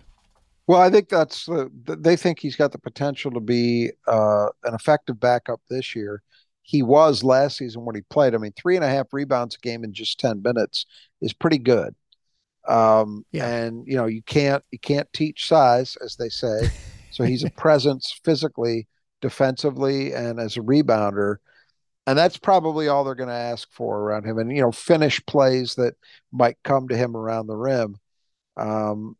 [0.68, 4.74] Well, I think that's the, they think he's got the potential to be uh, an
[4.74, 6.24] effective backup this year.
[6.66, 8.34] He was last season when he played.
[8.34, 10.86] I mean, three and a half rebounds a game in just 10 minutes
[11.22, 11.96] is pretty good.
[12.68, 13.48] Um, yeah.
[13.48, 16.70] and you know, you can't, you can't teach size as they say.
[17.12, 18.88] So he's a presence physically,
[19.22, 21.38] defensively, and as a rebounder
[22.08, 25.24] and that's probably all they're going to ask for around him and you know finish
[25.26, 25.96] plays that
[26.32, 27.96] might come to him around the rim
[28.58, 29.16] um,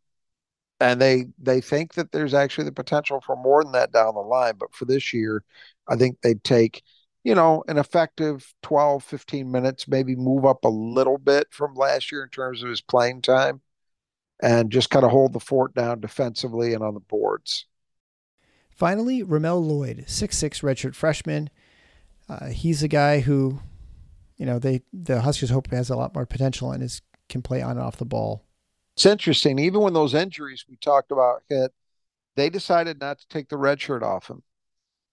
[0.80, 4.20] and they they think that there's actually the potential for more than that down the
[4.20, 5.42] line but for this year
[5.88, 6.82] i think they'd take
[7.26, 12.10] you know an effective 12 15 minutes maybe move up a little bit from last
[12.12, 13.60] year in terms of his playing time
[14.42, 17.66] and just kind of hold the fort down defensively and on the boards
[18.70, 21.50] finally ramel lloyd 6'6 redshirt freshman
[22.28, 23.60] uh, he's a guy who,
[24.36, 27.62] you know, they the Huskers hope has a lot more potential and is can play
[27.62, 28.44] on and off the ball.
[28.96, 29.58] It's interesting.
[29.58, 31.72] Even when those injuries we talked about hit,
[32.34, 34.42] they decided not to take the red shirt off him.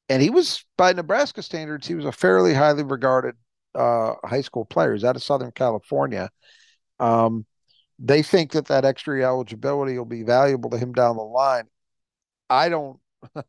[0.10, 3.36] And he was, by Nebraska standards, he was a fairly highly regarded
[3.74, 4.94] uh, high school player.
[4.94, 6.30] He's out of Southern California.
[7.00, 7.46] Um,
[8.00, 11.66] they think that that extra eligibility will be valuable to him down the line.
[12.50, 13.00] I don't.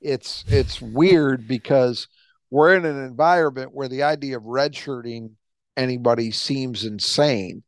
[0.00, 2.08] it's it's weird because
[2.50, 5.32] we're in an environment where the idea of redshirting
[5.76, 7.62] anybody seems insane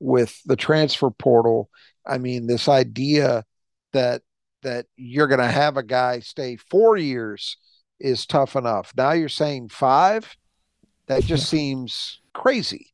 [0.00, 1.70] with the transfer portal.
[2.06, 3.44] I mean, this idea
[3.92, 4.22] that
[4.62, 7.56] that you're going to have a guy stay four years
[7.98, 8.92] is tough enough.
[8.96, 10.36] Now you're saying five.
[11.06, 12.92] That just seems crazy.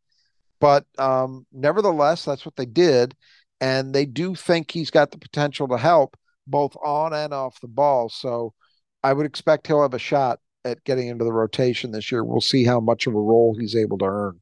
[0.61, 3.17] But um, nevertheless, that's what they did,
[3.61, 7.69] and they do think he's got the potential to help both on and off the
[7.69, 8.09] ball.
[8.09, 8.55] So
[9.03, 12.23] I would expect he'll have a shot at getting into the rotation this year.
[12.23, 14.41] We'll see how much of a role he's able to earn.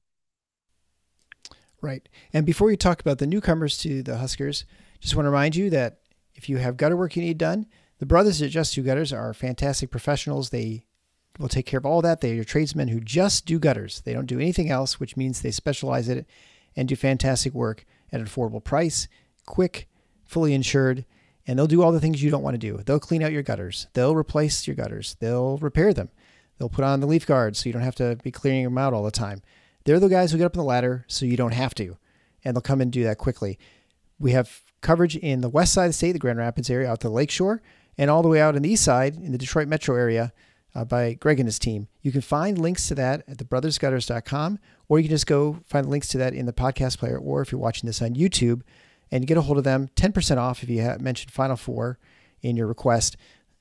[1.80, 2.06] Right.
[2.32, 4.66] And before we talk about the newcomers to the Huskers,
[5.00, 6.00] just want to remind you that
[6.34, 7.66] if you have gutter work you need done,
[8.00, 10.50] the brothers at Just Do Gutters are fantastic professionals.
[10.50, 10.86] They
[11.38, 12.22] will take care of all that.
[12.22, 14.00] They are your tradesmen who just do gutters.
[14.00, 16.26] They don't do anything else, which means they specialize in it
[16.74, 19.06] and do fantastic work at an affordable price,
[19.46, 19.86] quick,
[20.24, 21.04] fully insured,
[21.46, 22.78] and they'll do all the things you don't want to do.
[22.78, 23.86] They'll clean out your gutters.
[23.92, 25.16] They'll replace your gutters.
[25.20, 26.08] They'll repair them.
[26.58, 28.94] They'll put on the leaf guards so you don't have to be clearing them out
[28.94, 29.42] all the time.
[29.84, 31.98] They're the guys who get up on the ladder so you don't have to,
[32.44, 33.58] and they'll come and do that quickly.
[34.18, 37.00] We have coverage in the west side of the state, the Grand Rapids area, out
[37.00, 37.60] to the lakeshore,
[38.00, 40.32] and all the way out on the east side in the Detroit metro area
[40.74, 41.86] uh, by Greg and his team.
[42.00, 44.58] You can find links to that at thebrothersgutters.com,
[44.88, 47.52] or you can just go find links to that in the podcast player, or if
[47.52, 48.62] you're watching this on YouTube,
[49.10, 49.90] and get a hold of them.
[49.96, 51.98] 10% off if you have mentioned Final Four
[52.40, 53.18] in your request.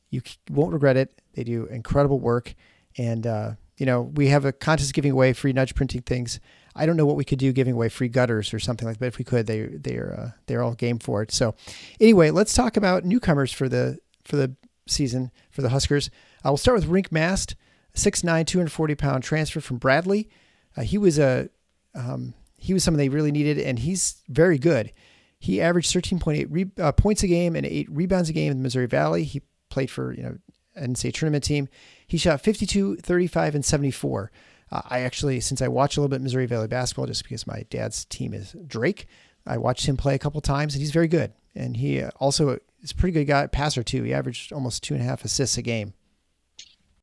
[0.10, 1.22] You won't regret it.
[1.34, 2.56] They do incredible work.
[2.98, 6.40] And, uh, you know, we have a contest giving away free nudge printing things.
[6.78, 9.00] I don't know what we could do giving away free gutters or something like that.
[9.02, 11.34] But if we could, they they're uh, they're all game for it.
[11.34, 11.56] So,
[12.00, 14.00] anyway, let's talk about newcomers for the
[14.30, 14.56] for the
[14.88, 16.10] season for the Huskers.
[16.44, 17.56] I will start with Rienk Mast,
[17.96, 20.30] 6'9", 240 pound transfer from Bradley.
[20.78, 21.50] Uh, he was a
[21.96, 24.94] um, he was someone they really needed, and he's very good.
[25.40, 28.64] He averaged 13.8 re- uh, points a game and eight rebounds a game in the
[28.64, 29.24] Missouri Valley.
[29.24, 30.38] He played for, you know,
[30.78, 31.70] NCAA tournament team.
[32.06, 34.32] He shot 52, 35, and 74.
[34.72, 37.66] Uh, I actually, since I watch a little bit Missouri Valley basketball, just because my
[37.70, 39.08] dad's team is Drake,
[39.48, 41.34] I watched him play a couple times, and he's very good.
[41.56, 44.04] And he uh, also is a pretty good guy, passer too.
[44.04, 45.94] He averaged almost two and a half assists a game.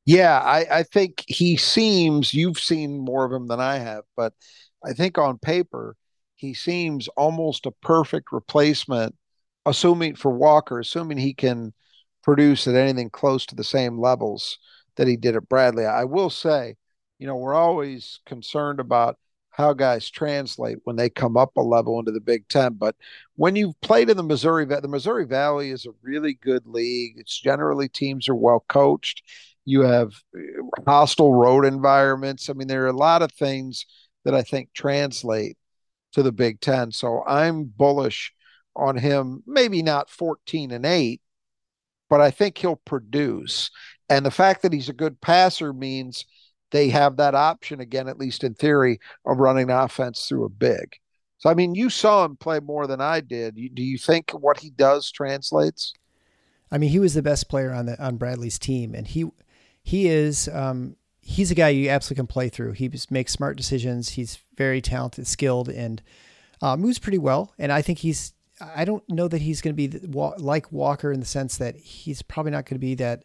[0.04, 2.32] Yeah, I, I think he seems.
[2.32, 4.32] You've seen more of him than I have, but
[4.84, 5.96] I think on paper
[6.36, 9.16] he seems almost a perfect replacement,
[9.64, 11.72] assuming for Walker, assuming he can
[12.22, 14.58] produce at anything close to the same levels
[14.96, 15.86] that he did at Bradley.
[15.86, 16.76] I will say,
[17.18, 19.18] you know, we're always concerned about
[19.56, 22.74] how guys translate when they come up a level into the Big Ten.
[22.74, 22.94] But
[23.36, 27.14] when you've played in the Missouri, Valley, the Missouri Valley is a really good league.
[27.16, 29.22] It's generally teams are well coached.
[29.64, 32.50] You have uh, hostile road environments.
[32.50, 33.86] I mean, there are a lot of things
[34.26, 35.56] that I think translate
[36.12, 36.92] to the Big Ten.
[36.92, 38.34] So I'm bullish
[38.76, 41.22] on him, maybe not 14 and 8,
[42.10, 43.70] but I think he'll produce.
[44.10, 46.26] And the fact that he's a good passer means
[46.76, 50.98] they have that option again, at least in theory, of running offense through a big.
[51.38, 53.56] So, I mean, you saw him play more than I did.
[53.74, 55.94] Do you think what he does translates?
[56.70, 59.30] I mean, he was the best player on the on Bradley's team, and he
[59.82, 62.72] he is um, he's a guy you absolutely can play through.
[62.72, 64.10] He makes smart decisions.
[64.10, 66.02] He's very talented, skilled, and
[66.60, 67.54] uh, moves pretty well.
[67.58, 68.32] And I think he's.
[68.60, 70.06] I don't know that he's going to be
[70.38, 73.24] like Walker in the sense that he's probably not going to be that.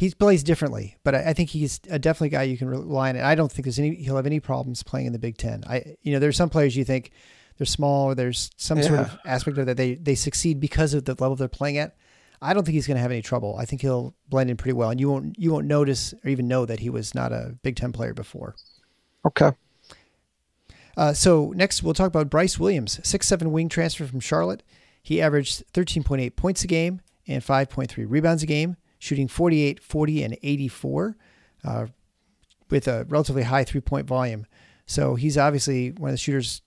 [0.00, 3.16] He plays differently, but I, I think he's a definitely guy you can rely on.
[3.16, 5.62] And I don't think there's any he'll have any problems playing in the Big Ten.
[5.68, 7.10] I you know there's some players you think
[7.58, 8.84] they're small or there's some yeah.
[8.84, 11.96] sort of aspect of that they they succeed because of the level they're playing at.
[12.40, 13.56] I don't think he's going to have any trouble.
[13.58, 16.48] I think he'll blend in pretty well, and you won't you won't notice or even
[16.48, 18.56] know that he was not a Big Ten player before.
[19.26, 19.50] Okay.
[20.96, 24.62] Uh, so next we'll talk about Brice Williams, six seven wing transfer from Charlotte.
[25.02, 30.38] He averaged 13.8 points a game and 5.3 rebounds a game, shooting 48, 40, and
[30.40, 31.16] 84,
[31.64, 31.86] uh,
[32.68, 34.46] with a relatively high three point volume.
[34.86, 36.62] So he's obviously one of the shooters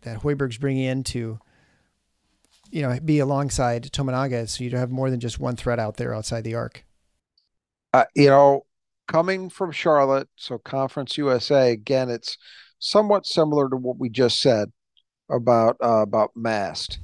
[0.00, 1.38] that Hoiberg's bringing in to,
[2.70, 6.14] you know, be alongside Tominaga, so you have more than just one threat out there
[6.14, 6.84] outside the arc.
[7.92, 8.64] Uh, you know,
[9.06, 12.38] coming from Charlotte, so Conference USA again, it's
[12.78, 14.72] somewhat similar to what we just said
[15.30, 16.98] about uh, about Mast.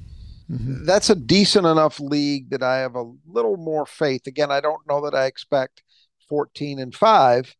[0.49, 0.85] Mm-hmm.
[0.85, 4.25] That's a decent enough league that I have a little more faith.
[4.27, 5.83] Again, I don't know that I expect
[6.27, 7.55] 14 and 5,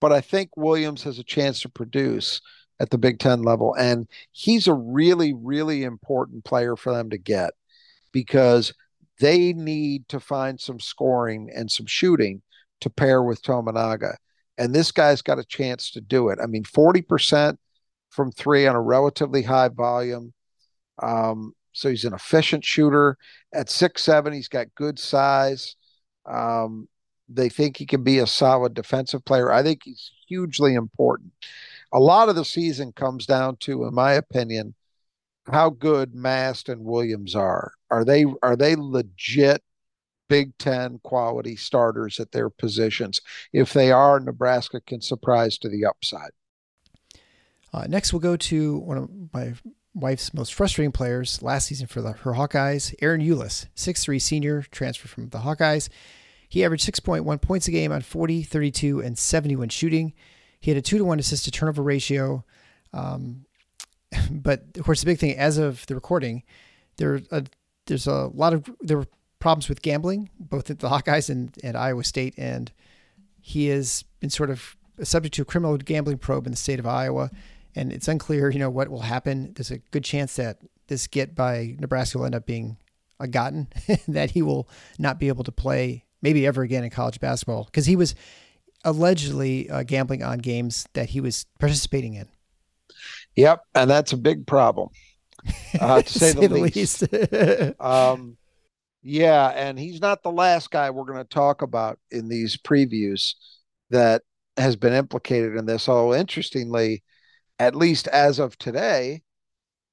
[0.00, 2.40] but I think Williams has a chance to produce
[2.78, 3.74] at the Big Ten level.
[3.74, 7.52] And he's a really, really important player for them to get
[8.12, 8.72] because
[9.18, 12.42] they need to find some scoring and some shooting
[12.80, 14.16] to pair with Tominaga.
[14.58, 16.38] And this guy's got a chance to do it.
[16.42, 17.56] I mean, 40%
[18.10, 20.32] from three on a relatively high volume.
[21.02, 23.16] Um, so he's an efficient shooter.
[23.54, 25.76] At six seven, he's got good size.
[26.26, 26.88] Um,
[27.28, 29.52] they think he can be a solid defensive player.
[29.52, 31.32] I think he's hugely important
[31.92, 34.74] a lot of the season comes down to, in my opinion,
[35.50, 37.72] how good Mast and Williams are.
[37.90, 39.62] Are they are they legit
[40.28, 43.20] Big Ten quality starters at their positions?
[43.52, 46.30] If they are, Nebraska can surprise to the upside.
[47.72, 49.54] Uh, next, we'll go to one of my
[49.94, 55.08] wife's most frustrating players last season for the, her Hawkeyes, Ahron Ulis, 6'3 senior, transfer
[55.08, 55.88] from the Hawkeyes.
[56.48, 60.12] He averaged 6.1 points a game on 40, 32, and 71 shooting.
[60.60, 62.44] He had a two to one assist to turnover ratio.
[62.92, 63.46] Um,
[64.30, 66.42] but of course, the big thing as of the recording,
[66.96, 67.44] there a,
[67.86, 69.06] there's a lot of there were
[69.38, 72.70] problems with gambling both at the Hawkeyes and, and Iowa State, and
[73.40, 76.86] he has been sort of subject to a criminal gambling probe in the state of
[76.86, 77.30] Iowa,
[77.74, 79.52] and it's unclear, you know, what will happen.
[79.54, 82.76] There's a good chance that this get by Nebraska will end up being
[83.18, 83.68] a gotten
[84.08, 87.86] that he will not be able to play maybe ever again in college basketball because
[87.86, 88.14] he was
[88.84, 92.28] allegedly uh, gambling on games that he was participating in.
[93.36, 94.88] Yep, and that's a big problem,
[95.80, 97.12] uh, to say, say, the, least.
[97.12, 97.80] least.
[97.80, 98.36] um,
[99.02, 103.34] yeah, and he's not the last guy we're going to talk about in these previews
[103.90, 104.22] that
[104.56, 105.88] has been implicated in this.
[105.88, 107.02] Although, interestingly,
[107.60, 109.22] at least as of today,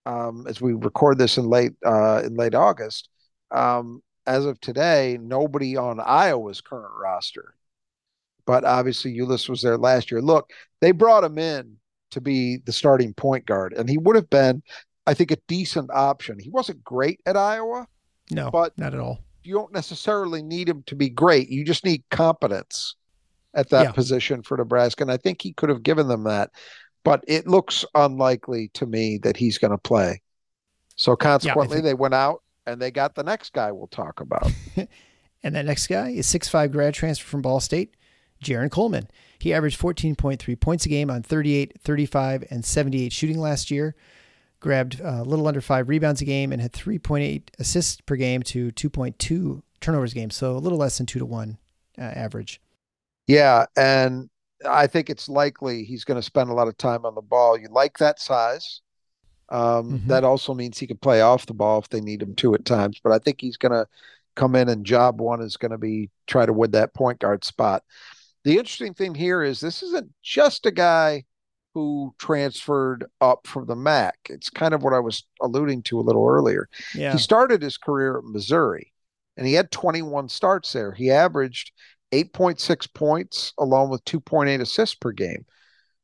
[0.08, 3.10] um, as we record this in late uh, in late August,
[3.52, 7.54] um, as of today, nobody on Iowa's current roster
[8.48, 10.22] but obviously Ulis was there last year.
[10.22, 10.50] Look,
[10.82, 11.76] they brought him in
[12.10, 14.64] to be the starting point guard, and he would have been,
[15.06, 16.40] I think, a decent option.
[16.40, 17.88] He wasn't great at Iowa.
[18.32, 19.20] No, but not at all.
[19.44, 21.50] You don't necessarily need him to be great.
[21.50, 22.96] You just need competence
[23.54, 23.92] at that yeah.
[23.92, 25.04] position for Nebraska.
[25.04, 26.52] And I think he could have given them that.
[27.08, 30.22] But it looks unlikely to me that he's going to play.
[30.98, 31.86] So consequently, yeah, think...
[31.86, 34.52] they went out and they got the next guy we'll talk about.
[35.44, 37.96] and that next guy is six five grad transfer from Ball State,
[38.44, 39.08] Jarron Coleman.
[39.40, 43.96] He averaged 14.3 points a game on 38, 35, and 78 shooting last year.
[44.60, 48.72] Grabbed a little under five rebounds a game and had 3.8 assists per game to
[48.72, 50.32] 2.2 turnovers a game.
[50.32, 51.60] So a little less than two to one
[51.98, 52.60] uh, average.
[53.28, 53.68] Yeah.
[53.78, 54.30] And
[54.66, 57.58] I think it's likely he's going to spend a lot of time on the ball.
[57.58, 58.82] You like that size.
[59.50, 60.08] Um, mm-hmm.
[60.08, 62.66] That also means he can play off the ball if they need him to at
[62.66, 63.00] times.
[63.04, 63.88] But I think he's going to
[64.36, 67.44] come in and job one is going to be try to win that point guard
[67.44, 67.84] spot.
[68.44, 71.26] The interesting thing here is this isn't just a guy
[71.74, 74.16] who transferred up from the MAC.
[74.30, 76.70] It's kind of what I was alluding to a little earlier.
[76.96, 77.12] Yeah.
[77.12, 78.94] He started his career at Missouri
[79.36, 80.92] and he had 21 starts there.
[80.92, 81.72] He averaged
[82.12, 85.46] 8.6 points along with 2.8 assists per game.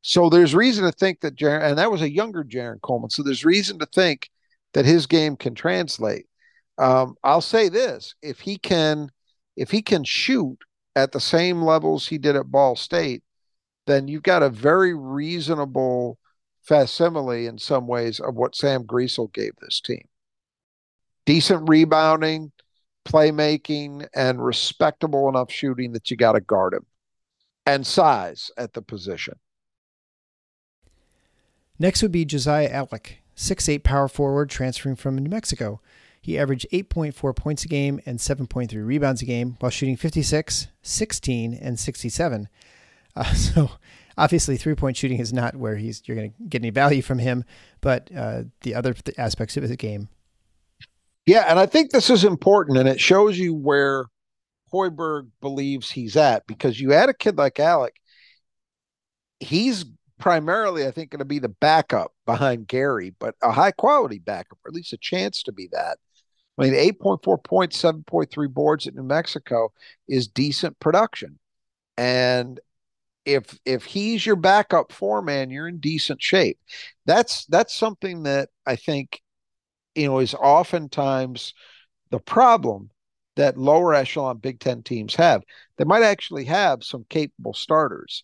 [0.02, 3.10] So there's reason to think that Jarron, and that was a younger Jarron Coleman.
[3.10, 4.30] So there's reason to think
[4.74, 6.28] that his game can translate.
[6.78, 9.10] Um, I'll say this: if he can,
[9.56, 10.58] if he can shoot
[10.96, 13.24] at the same levels he did at Ball State,
[13.88, 16.18] then you've got a very reasonable
[16.64, 20.08] facsimile in some ways of what Sam Griesel gave this team.
[21.26, 22.52] Decent rebounding,
[23.06, 26.86] playmaking, and respectable enough shooting that you got to guard him.
[27.66, 29.36] and size at the position.
[31.80, 35.82] Next would be Josiah Allick, six-eight power forward transferring from New Mexico.
[36.22, 41.54] He averaged 8.4 points a game and 7.3 rebounds a game while shooting 56, 16,
[41.54, 42.48] and 67.
[43.16, 43.72] Uh, so
[44.18, 47.20] obviously, three point shooting is not where he's you're going to get any value from
[47.20, 47.44] him,
[47.82, 50.08] but uh, the other th- aspects of his game.
[51.26, 54.06] Yeah, and I think this is important, and it shows you where
[54.74, 57.96] Hoiberg believes he's at because you add a kid like Allick,
[59.40, 59.86] he's
[60.20, 64.58] primarily, I think, going to be the backup behind Gary, but a high quality backup,
[64.64, 65.98] or at least a chance to be that.
[66.58, 69.72] I mean, 8.4 points, 7.3 boards at New Mexico
[70.08, 71.40] is decent production.
[71.98, 72.60] And
[73.26, 76.60] if if he's your backup four man, you're in decent shape.
[77.06, 79.22] That's that's something that I think,
[79.96, 81.54] you know, is oftentimes
[82.10, 82.90] the problem
[83.36, 85.44] that lower echelon Big Ten teams have.
[85.78, 88.24] They might actually have some capable starters,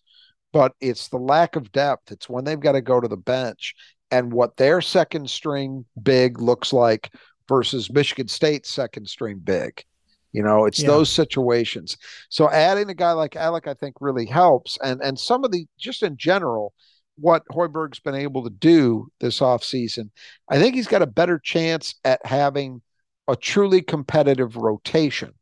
[0.52, 2.12] but it's the lack of depth.
[2.12, 3.74] It's when they've got to go to the bench
[4.10, 7.12] and what their second string big looks like
[7.48, 9.84] versus Michigan State's second string big.
[10.32, 10.88] You know, it's yeah.
[10.88, 11.96] those situations.
[12.28, 14.78] So adding a guy like Allick, I think, really helps.
[14.82, 16.72] And and some of the just in general,
[17.20, 20.10] what Hoiberg's been able to do this offseason,
[20.48, 22.82] I think he's got a better chance at having
[23.28, 25.34] a truly competitive rotation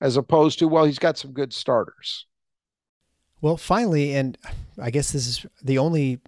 [0.00, 2.26] as opposed to, well, he's got some good starters.
[3.40, 4.36] Well, finally, and
[4.80, 6.20] I guess this is the only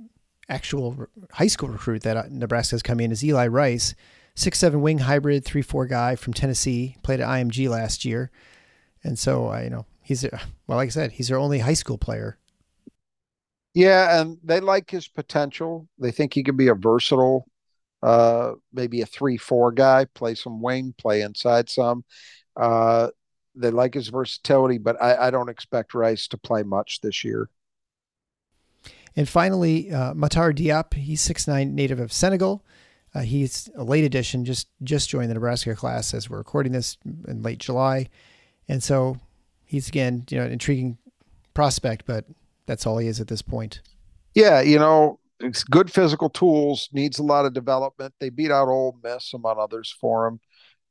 [0.49, 3.95] actual high school recruit that uh, Nebraska has come in is Eli Rice
[4.35, 6.97] six seven wing hybrid three four guy from Tennessee.
[7.03, 8.31] Played at IMG last year,
[9.03, 10.25] and so I you know he's
[10.67, 12.39] well like I said he's their only high school player.
[13.75, 15.89] Yeah, and they like his potential.
[15.99, 17.47] They think he could be a versatile,
[18.03, 22.05] uh, maybe a three four guy, play some wing, play inside some.
[22.57, 23.09] Uh,
[23.55, 27.49] they like his versatility, but I, I don't expect Rice to play much this year.
[29.17, 32.65] And finally, uh, Matar Diop, he's six nine, native of Senegal.
[33.15, 36.97] Uh, he's a late addition, just just joined the Nebraska class as we're recording this
[37.27, 38.09] in late July,
[38.69, 39.17] and so
[39.65, 40.99] he's again, you know, an intriguing
[41.55, 42.25] prospect, but
[42.67, 43.81] that's all he is at this point.
[44.35, 48.15] Yeah, you know, it's good physical tools, needs a lot of development.
[48.21, 50.41] They beat out Ole Miss among others for him.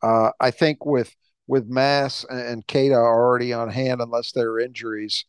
[0.02, 1.16] Uh, I think with
[1.48, 5.26] with Mast and, and Keita already on hand, unless there are injuries,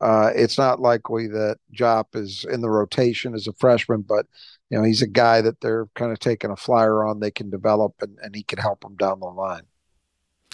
[0.00, 4.26] uh, it's not likely that Diop is in the rotation as a freshman, but
[4.70, 7.20] you know, he's a guy that they're kind of taking a flyer on.
[7.20, 9.62] They can develop, and, and he can help them down the line.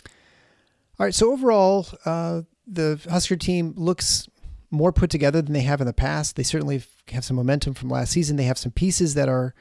[0.04, 1.14] All right.
[1.14, 4.28] So overall, uh, the Husker team looks
[4.74, 6.36] more put together than they have in the past.
[6.36, 8.36] They certainly have some momentum from last season.
[8.36, 9.54] They have some pieces that are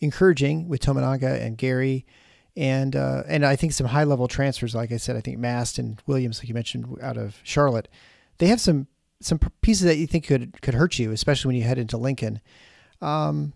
[0.00, 2.06] encouraging with Tominaga and Gary,
[2.56, 4.74] and uh, and I think some high level transfers.
[4.74, 7.88] Like I said, I think Mast and Williams, like you mentioned, out of Charlotte,
[8.38, 8.86] they have some
[9.20, 12.40] some pieces that you think could could hurt you, especially when you head into Lincoln.
[13.00, 13.52] Um,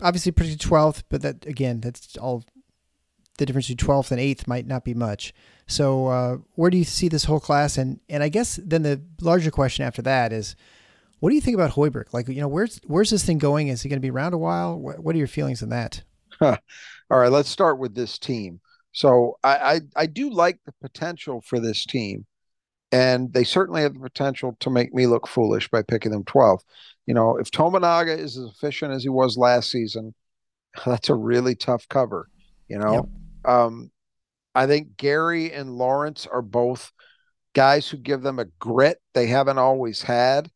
[0.00, 2.44] obviously predicted 12th, but that again, that's all
[3.38, 5.32] the difference between 12th and 8th might not be much.
[5.66, 7.78] So uh, where do you see this whole class?
[7.78, 10.54] And and I guess then the larger question after that is,
[11.20, 12.12] what do you think about Hoiberg?
[12.12, 13.68] Like, you know, where's where's this thing going?
[13.68, 14.78] Is he going to be around a while?
[14.78, 16.02] What, what are your feelings on that?
[16.38, 16.58] Huh.
[17.10, 18.60] All right, let's start with this team.
[18.92, 22.26] So I, I I do like the potential for this team,
[22.92, 26.62] and they certainly have the potential to make me look foolish by picking them 12th
[27.08, 30.14] you know, if Tominaga is as efficient as he was last season,
[30.86, 32.28] that's a really tough cover.
[32.68, 33.04] You know, yep.
[33.44, 33.90] Um,
[34.54, 36.92] I think Gary and Lawrence are both
[37.54, 40.50] guys who give them a grit they haven't always had.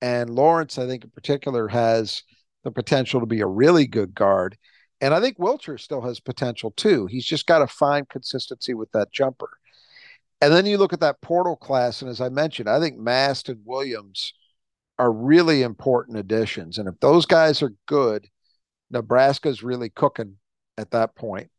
[0.00, 2.22] And Lawrence, I think in particular, has
[2.64, 4.56] the potential to be a really good guard.
[5.00, 7.06] And I think Wilcher still has potential too.
[7.06, 9.50] He's just got to find consistency with that jumper.
[10.40, 13.48] And then you look at that portal class, and as I mentioned, I think Mast
[13.48, 14.32] and Williams
[14.98, 16.78] are really important additions.
[16.78, 18.28] And if those guys are good,
[18.90, 20.36] Nebraska's really cooking
[20.76, 21.50] at that point.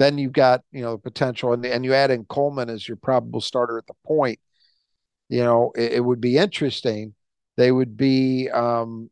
[0.00, 3.42] Then you've got, you know, potential and, and you add in Coleman as your probable
[3.42, 4.40] starter at the point,
[5.28, 7.14] you know, it, it would be interesting.
[7.58, 9.10] They would be um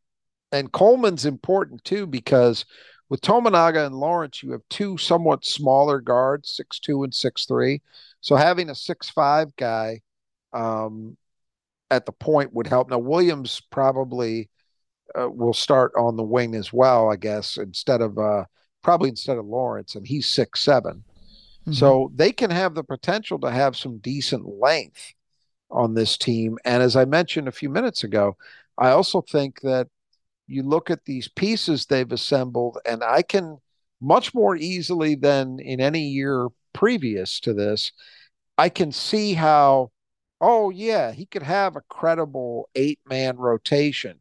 [0.50, 2.64] and Coleman's important too because
[3.10, 7.82] with Tominaga and Lawrence, you have two somewhat smaller guards, six two and six three.
[8.22, 10.00] So having a six five guy
[10.54, 11.18] um,
[11.90, 12.88] at the point would help.
[12.88, 14.48] Now Williams probably
[15.20, 18.44] uh, will start on the wing as well, I guess, instead of uh,
[18.88, 21.04] probably instead of Lawrence, and he's six seven.
[21.60, 21.72] Mm-hmm.
[21.72, 25.12] So they can have the potential to have some decent length
[25.70, 26.56] on this team.
[26.64, 28.38] And as I mentioned a few minutes ago,
[28.78, 29.88] I also think that
[30.46, 33.58] you look at these pieces they've assembled, and I can
[34.00, 37.92] much more easily than in any year previous to this,
[38.56, 39.90] I can see how
[40.40, 44.20] oh yeah, he could have a credible eight man rotation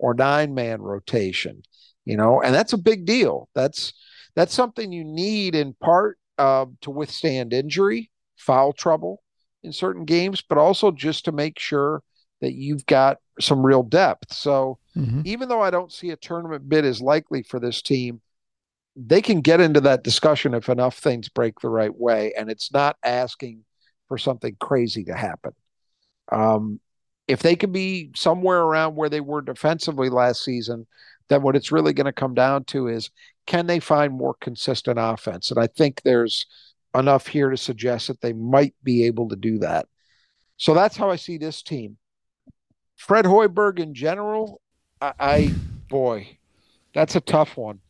[0.00, 1.62] or nine man rotation,
[2.04, 3.48] you know, and that's a big deal.
[3.54, 3.92] That's
[4.34, 9.22] that's something you need in part uh, to withstand injury, foul trouble
[9.62, 12.02] in certain games, but also just to make sure
[12.40, 14.32] that you've got some real depth.
[14.32, 15.22] So mm-hmm.
[15.24, 18.20] even though I don't see a tournament bid as likely for this team,
[18.96, 22.72] they can get into that discussion if enough things break the right way, and it's
[22.72, 23.64] not asking
[24.08, 25.52] for something crazy to happen.
[26.30, 26.80] Um,
[27.28, 30.86] if they can be somewhere around where they were defensively last season,
[31.28, 33.10] then what it's really going to come down to is
[33.46, 35.50] can they find more consistent offense?
[35.50, 36.46] And I think there's
[36.94, 39.86] enough here to suggest that they might be able to do that.
[40.56, 41.96] So that's how I see this team.
[42.96, 44.60] Fred Hoiberg in general,
[45.00, 45.54] I, I
[45.88, 46.38] boy,
[46.94, 47.80] that's a tough one.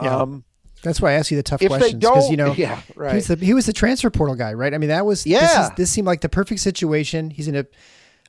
[0.00, 0.16] Yeah.
[0.16, 0.44] Um,
[0.82, 3.10] that's why I asked you the tough questions because you know, yeah, right.
[3.10, 4.72] He was, the, he was the transfer portal guy, right?
[4.74, 5.40] I mean, that was yeah.
[5.40, 7.30] This, is, this seemed like the perfect situation.
[7.30, 7.66] He's in a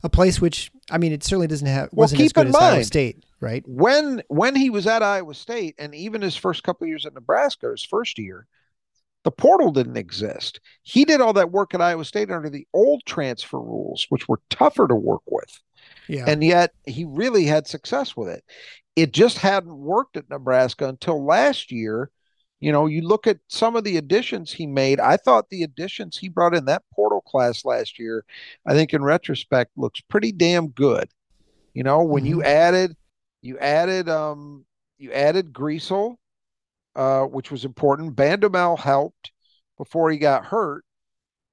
[0.04, 2.66] a place which I mean, it certainly doesn't have wasn't well, as good as mind,
[2.66, 3.64] Iowa State, right?
[3.68, 7.70] When when he was at Iowa State, and even his first couple years at Nebraska,
[7.72, 8.48] his first year,
[9.24, 10.62] the portal didn't exist.
[10.84, 14.40] He did all that work at Iowa State under the old transfer rules, which were
[14.50, 15.60] tougher to work with.
[16.08, 16.26] Yeah.
[16.28, 18.44] And yet he really had success with it.
[18.96, 22.10] It just hadn't worked at Nebraska until last year
[22.60, 25.00] you know, you look at some of the additions he made.
[25.00, 28.26] I thought the additions he brought in that portal class last year,
[28.66, 31.10] I think in retrospect looks pretty damn good.
[31.74, 32.40] You know, when mm-hmm.
[32.40, 32.96] you added
[33.42, 34.66] you added um
[34.98, 36.16] you added Griesel,
[36.96, 38.16] uh, which was important.
[38.16, 39.32] Bandoumel helped
[39.78, 40.84] before he got hurt.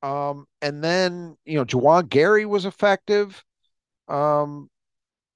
[0.02, 3.42] Um, and then, you know, Juwan Gary was effective.
[4.09, 4.70] Um,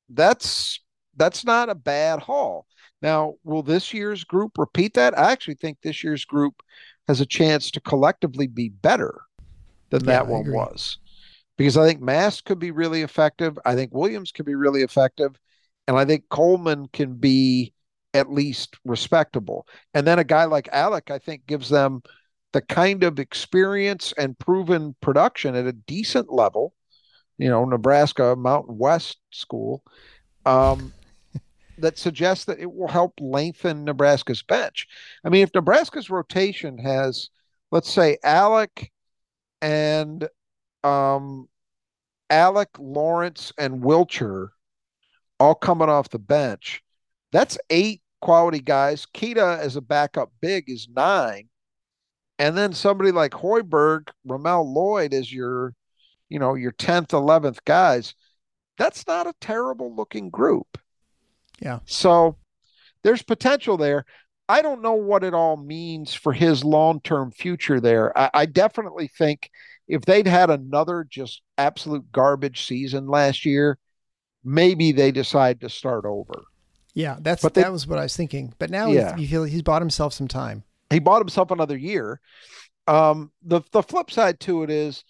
[0.08, 0.80] that's
[1.16, 2.66] that's not a bad haul.
[3.01, 5.16] Now, will this year's group repeat that?
[5.18, 6.62] I actually think this year's group
[7.07, 9.20] has a chance to collectively be better
[9.90, 10.99] than yeah, that one was.
[11.57, 13.59] Because I think Mast could be really effective.
[13.64, 15.36] I think Williams could be really effective.
[15.86, 17.72] And I think Coleman can be
[18.14, 19.66] at least respectable.
[19.94, 22.03] And then a guy like Allick, I think, gives them
[22.53, 26.74] the kind of experience and proven production at a decent level.
[27.38, 29.82] You know, Nebraska Mountain West school.
[30.44, 30.92] Um,
[31.80, 34.86] that suggests that it will help lengthen Nebraska's bench.
[35.24, 37.30] I mean, if Nebraska's rotation has,
[37.70, 38.90] let's say, Allick
[39.60, 40.28] and
[40.84, 41.48] um,
[42.30, 44.48] Allick, Lawrence, and Wilcher
[45.40, 46.82] all coming off the bench,
[47.32, 49.06] that's eight quality guys.
[49.14, 51.48] Keita as a backup big is nine.
[52.38, 55.74] And then somebody like Hoiberg, Ramel Lloyd as your,
[56.28, 58.14] you know, your 10th, 11th guys.
[58.76, 60.78] That's not a terrible looking group.
[61.61, 61.80] Yeah.
[61.86, 62.36] So
[63.02, 64.04] there's potential there.
[64.48, 68.16] I don't know what it all means for his long term future there.
[68.18, 69.50] I, I, definitely think
[69.86, 73.78] if they'd had another just absolute garbage season last year,
[74.42, 76.44] maybe they decide to start over.
[76.94, 78.54] Yeah, that's but they, that was what I was thinking.
[78.59, 79.16] But now yeah.
[79.16, 80.64] you feel he's bought himself some time.
[80.90, 82.20] He bought himself another year.
[82.86, 85.04] Um, the the flip side to it is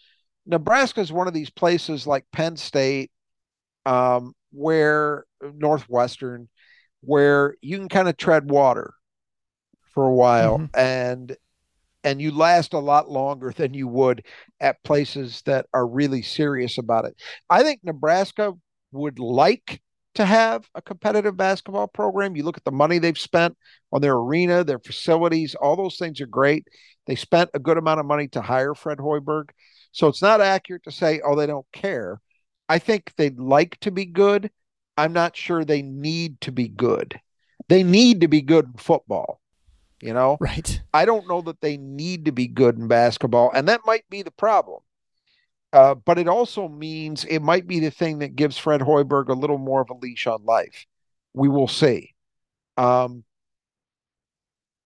[0.47, 3.11] Nebraska is one of these places like Penn State,
[3.87, 6.49] um, where Northwestern,
[7.01, 8.95] where you can kind of tread water
[9.95, 10.79] for a while mm-hmm.
[10.79, 11.37] and
[12.05, 14.25] and you last a lot longer than you would
[14.61, 17.15] at places that are really serious about it.
[17.51, 18.53] I think Nebraska
[18.93, 19.81] would like
[20.15, 22.37] to have a competitive basketball program.
[22.37, 23.57] You look at the money they've spent
[23.93, 26.67] on their arena, their facilities, all those things are great.
[27.07, 29.51] They spent a good amount of money to hire Fred Hoiberg.
[29.93, 32.21] So it's not accurate to say, oh, they don't care.
[32.69, 34.51] I think they'd like to be good.
[34.97, 37.19] I'm not sure they need to be good.
[37.69, 39.41] They need to be good in football.
[40.01, 40.37] You know?
[40.41, 40.81] Right.
[40.95, 44.23] I don't know that they need to be good in basketball, and that might be
[44.23, 44.81] the problem.
[45.73, 49.35] Uh, but it also means it might be the thing that gives Fred Hoiberg a
[49.35, 50.87] little more of a leash on life.
[51.35, 52.15] We will see.
[52.77, 53.25] Um,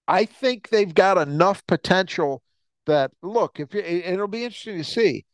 [0.08, 2.42] I think they've got enough potential
[2.86, 5.24] that look, if it'll be interesting to see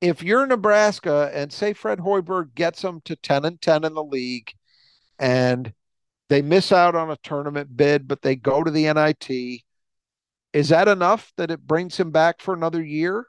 [0.00, 4.04] if you're Nebraska and say Fred Hoiberg gets them to 10 and 10 in the
[4.04, 4.52] league
[5.18, 5.72] and
[6.28, 9.62] they miss out on a tournament bid, but they go to the NIT,
[10.52, 13.26] is that enough that it brings him back for another year?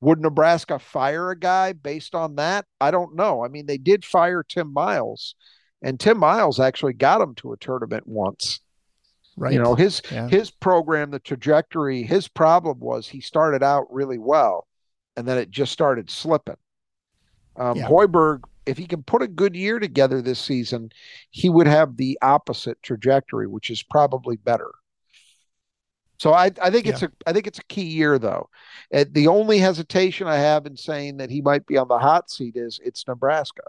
[0.00, 2.66] Would Nebraska fire a guy based on that?
[2.80, 3.44] I don't know.
[3.44, 5.34] I mean, they did fire Tim Miles,
[5.80, 8.60] and Tim Miles actually got him to a tournament once.
[9.36, 9.52] Right.
[9.52, 10.28] You know, his yeah.
[10.28, 14.66] his program, the trajectory, his problem was he started out really well
[15.16, 16.56] and then it just started slipping.
[17.56, 17.88] Um, yeah.
[17.88, 20.90] Hoiberg, if he can put a good year together this season,
[21.30, 24.70] he would have the opposite trajectory, which is probably better.
[26.22, 28.48] So I, I think it's a I think it's a key year though.
[28.94, 32.30] Uh, the only hesitation I have in saying that he might be on the hot
[32.30, 33.64] seat is it's Nebraska,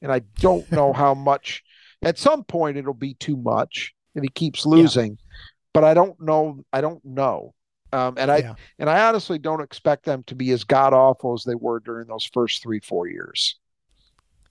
[0.00, 1.62] and I don't know how much.
[2.00, 5.10] At some point, it'll be too much, and he keeps losing.
[5.10, 5.36] Yeah.
[5.74, 6.64] But I don't know.
[6.72, 7.52] I don't know.
[7.92, 8.54] Um, and I yeah.
[8.78, 12.06] and I honestly don't expect them to be as god awful as they were during
[12.06, 13.56] those first three four years.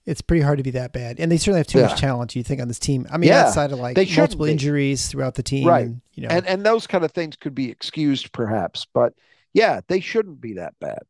[0.04, 1.86] It's pretty hard to be that bad, and they certainly have too yeah.
[1.86, 2.34] much talent.
[2.34, 3.06] You think on this team?
[3.10, 3.46] I mean, yeah.
[3.46, 4.52] outside of like they multiple be.
[4.52, 5.86] injuries throughout the team, right?
[5.86, 9.14] And, you know, and and those kind of things could be excused, perhaps, but
[9.52, 11.00] yeah, they shouldn't be that bad.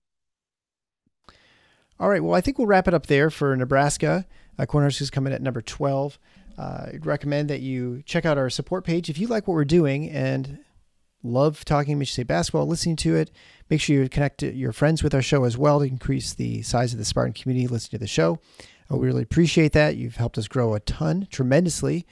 [1.99, 4.27] All right, well, I think we'll wrap it up there for Nebraska.
[4.59, 6.19] Uh, Cornhuskers coming at number twelve.
[6.59, 9.65] Uh, I'd recommend that you check out our support page if you like what we're
[9.65, 10.59] doing and
[11.23, 13.31] love talking Michigan State basketball, listening to it.
[13.71, 16.93] Make sure you connect your friends with our show as well to increase the size
[16.93, 18.39] of the Spartan community listening to the show.
[18.91, 19.97] Uh, we really appreciate that.
[19.97, 22.07] You've helped us grow a ton, tremendously,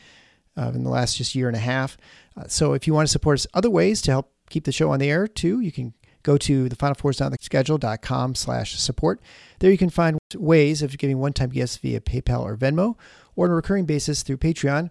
[0.56, 1.96] uh, in the last just year and a half.
[2.36, 4.90] Uh, so if you want to support us other ways to help keep the show
[4.90, 8.78] on the air too, you can go to the final fours on the schedule.com slash
[8.78, 9.20] support.
[9.58, 12.96] There you can find ways of giving one-time gifts via PayPal or Venmo
[13.36, 14.90] or on a recurring basis through Patreon.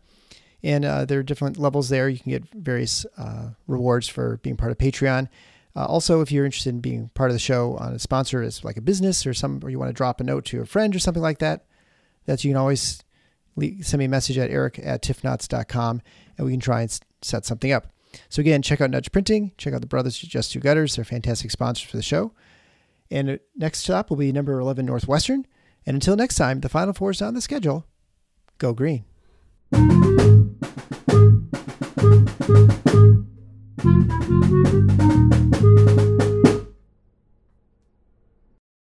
[0.64, 2.10] And uh, there are different levels there.
[2.10, 5.30] You can get various uh, rewards for being part of Patreon.
[5.76, 8.64] Uh, also, if you're interested in being part of the show on a sponsor as
[8.64, 10.96] like a business or some, or you want to drop a note to a friend
[10.96, 11.66] or something like that,
[12.26, 13.04] that's you can always
[13.82, 16.02] send me a message at eric at tiffnots.com
[16.38, 17.88] and we can try and set something up.
[18.30, 19.52] So again, check out Nudge Printing.
[19.58, 20.96] Check out the Brothers Just Two Gutters.
[20.96, 22.34] They're fantastic sponsors for the show.
[23.12, 25.46] And uh, next stop will be number 11 Northwestern.
[25.86, 27.86] And until next time, the Final Four is on the schedule.
[28.58, 29.06] Go green.
[29.72, 30.02] Thank
[36.22, 36.29] you.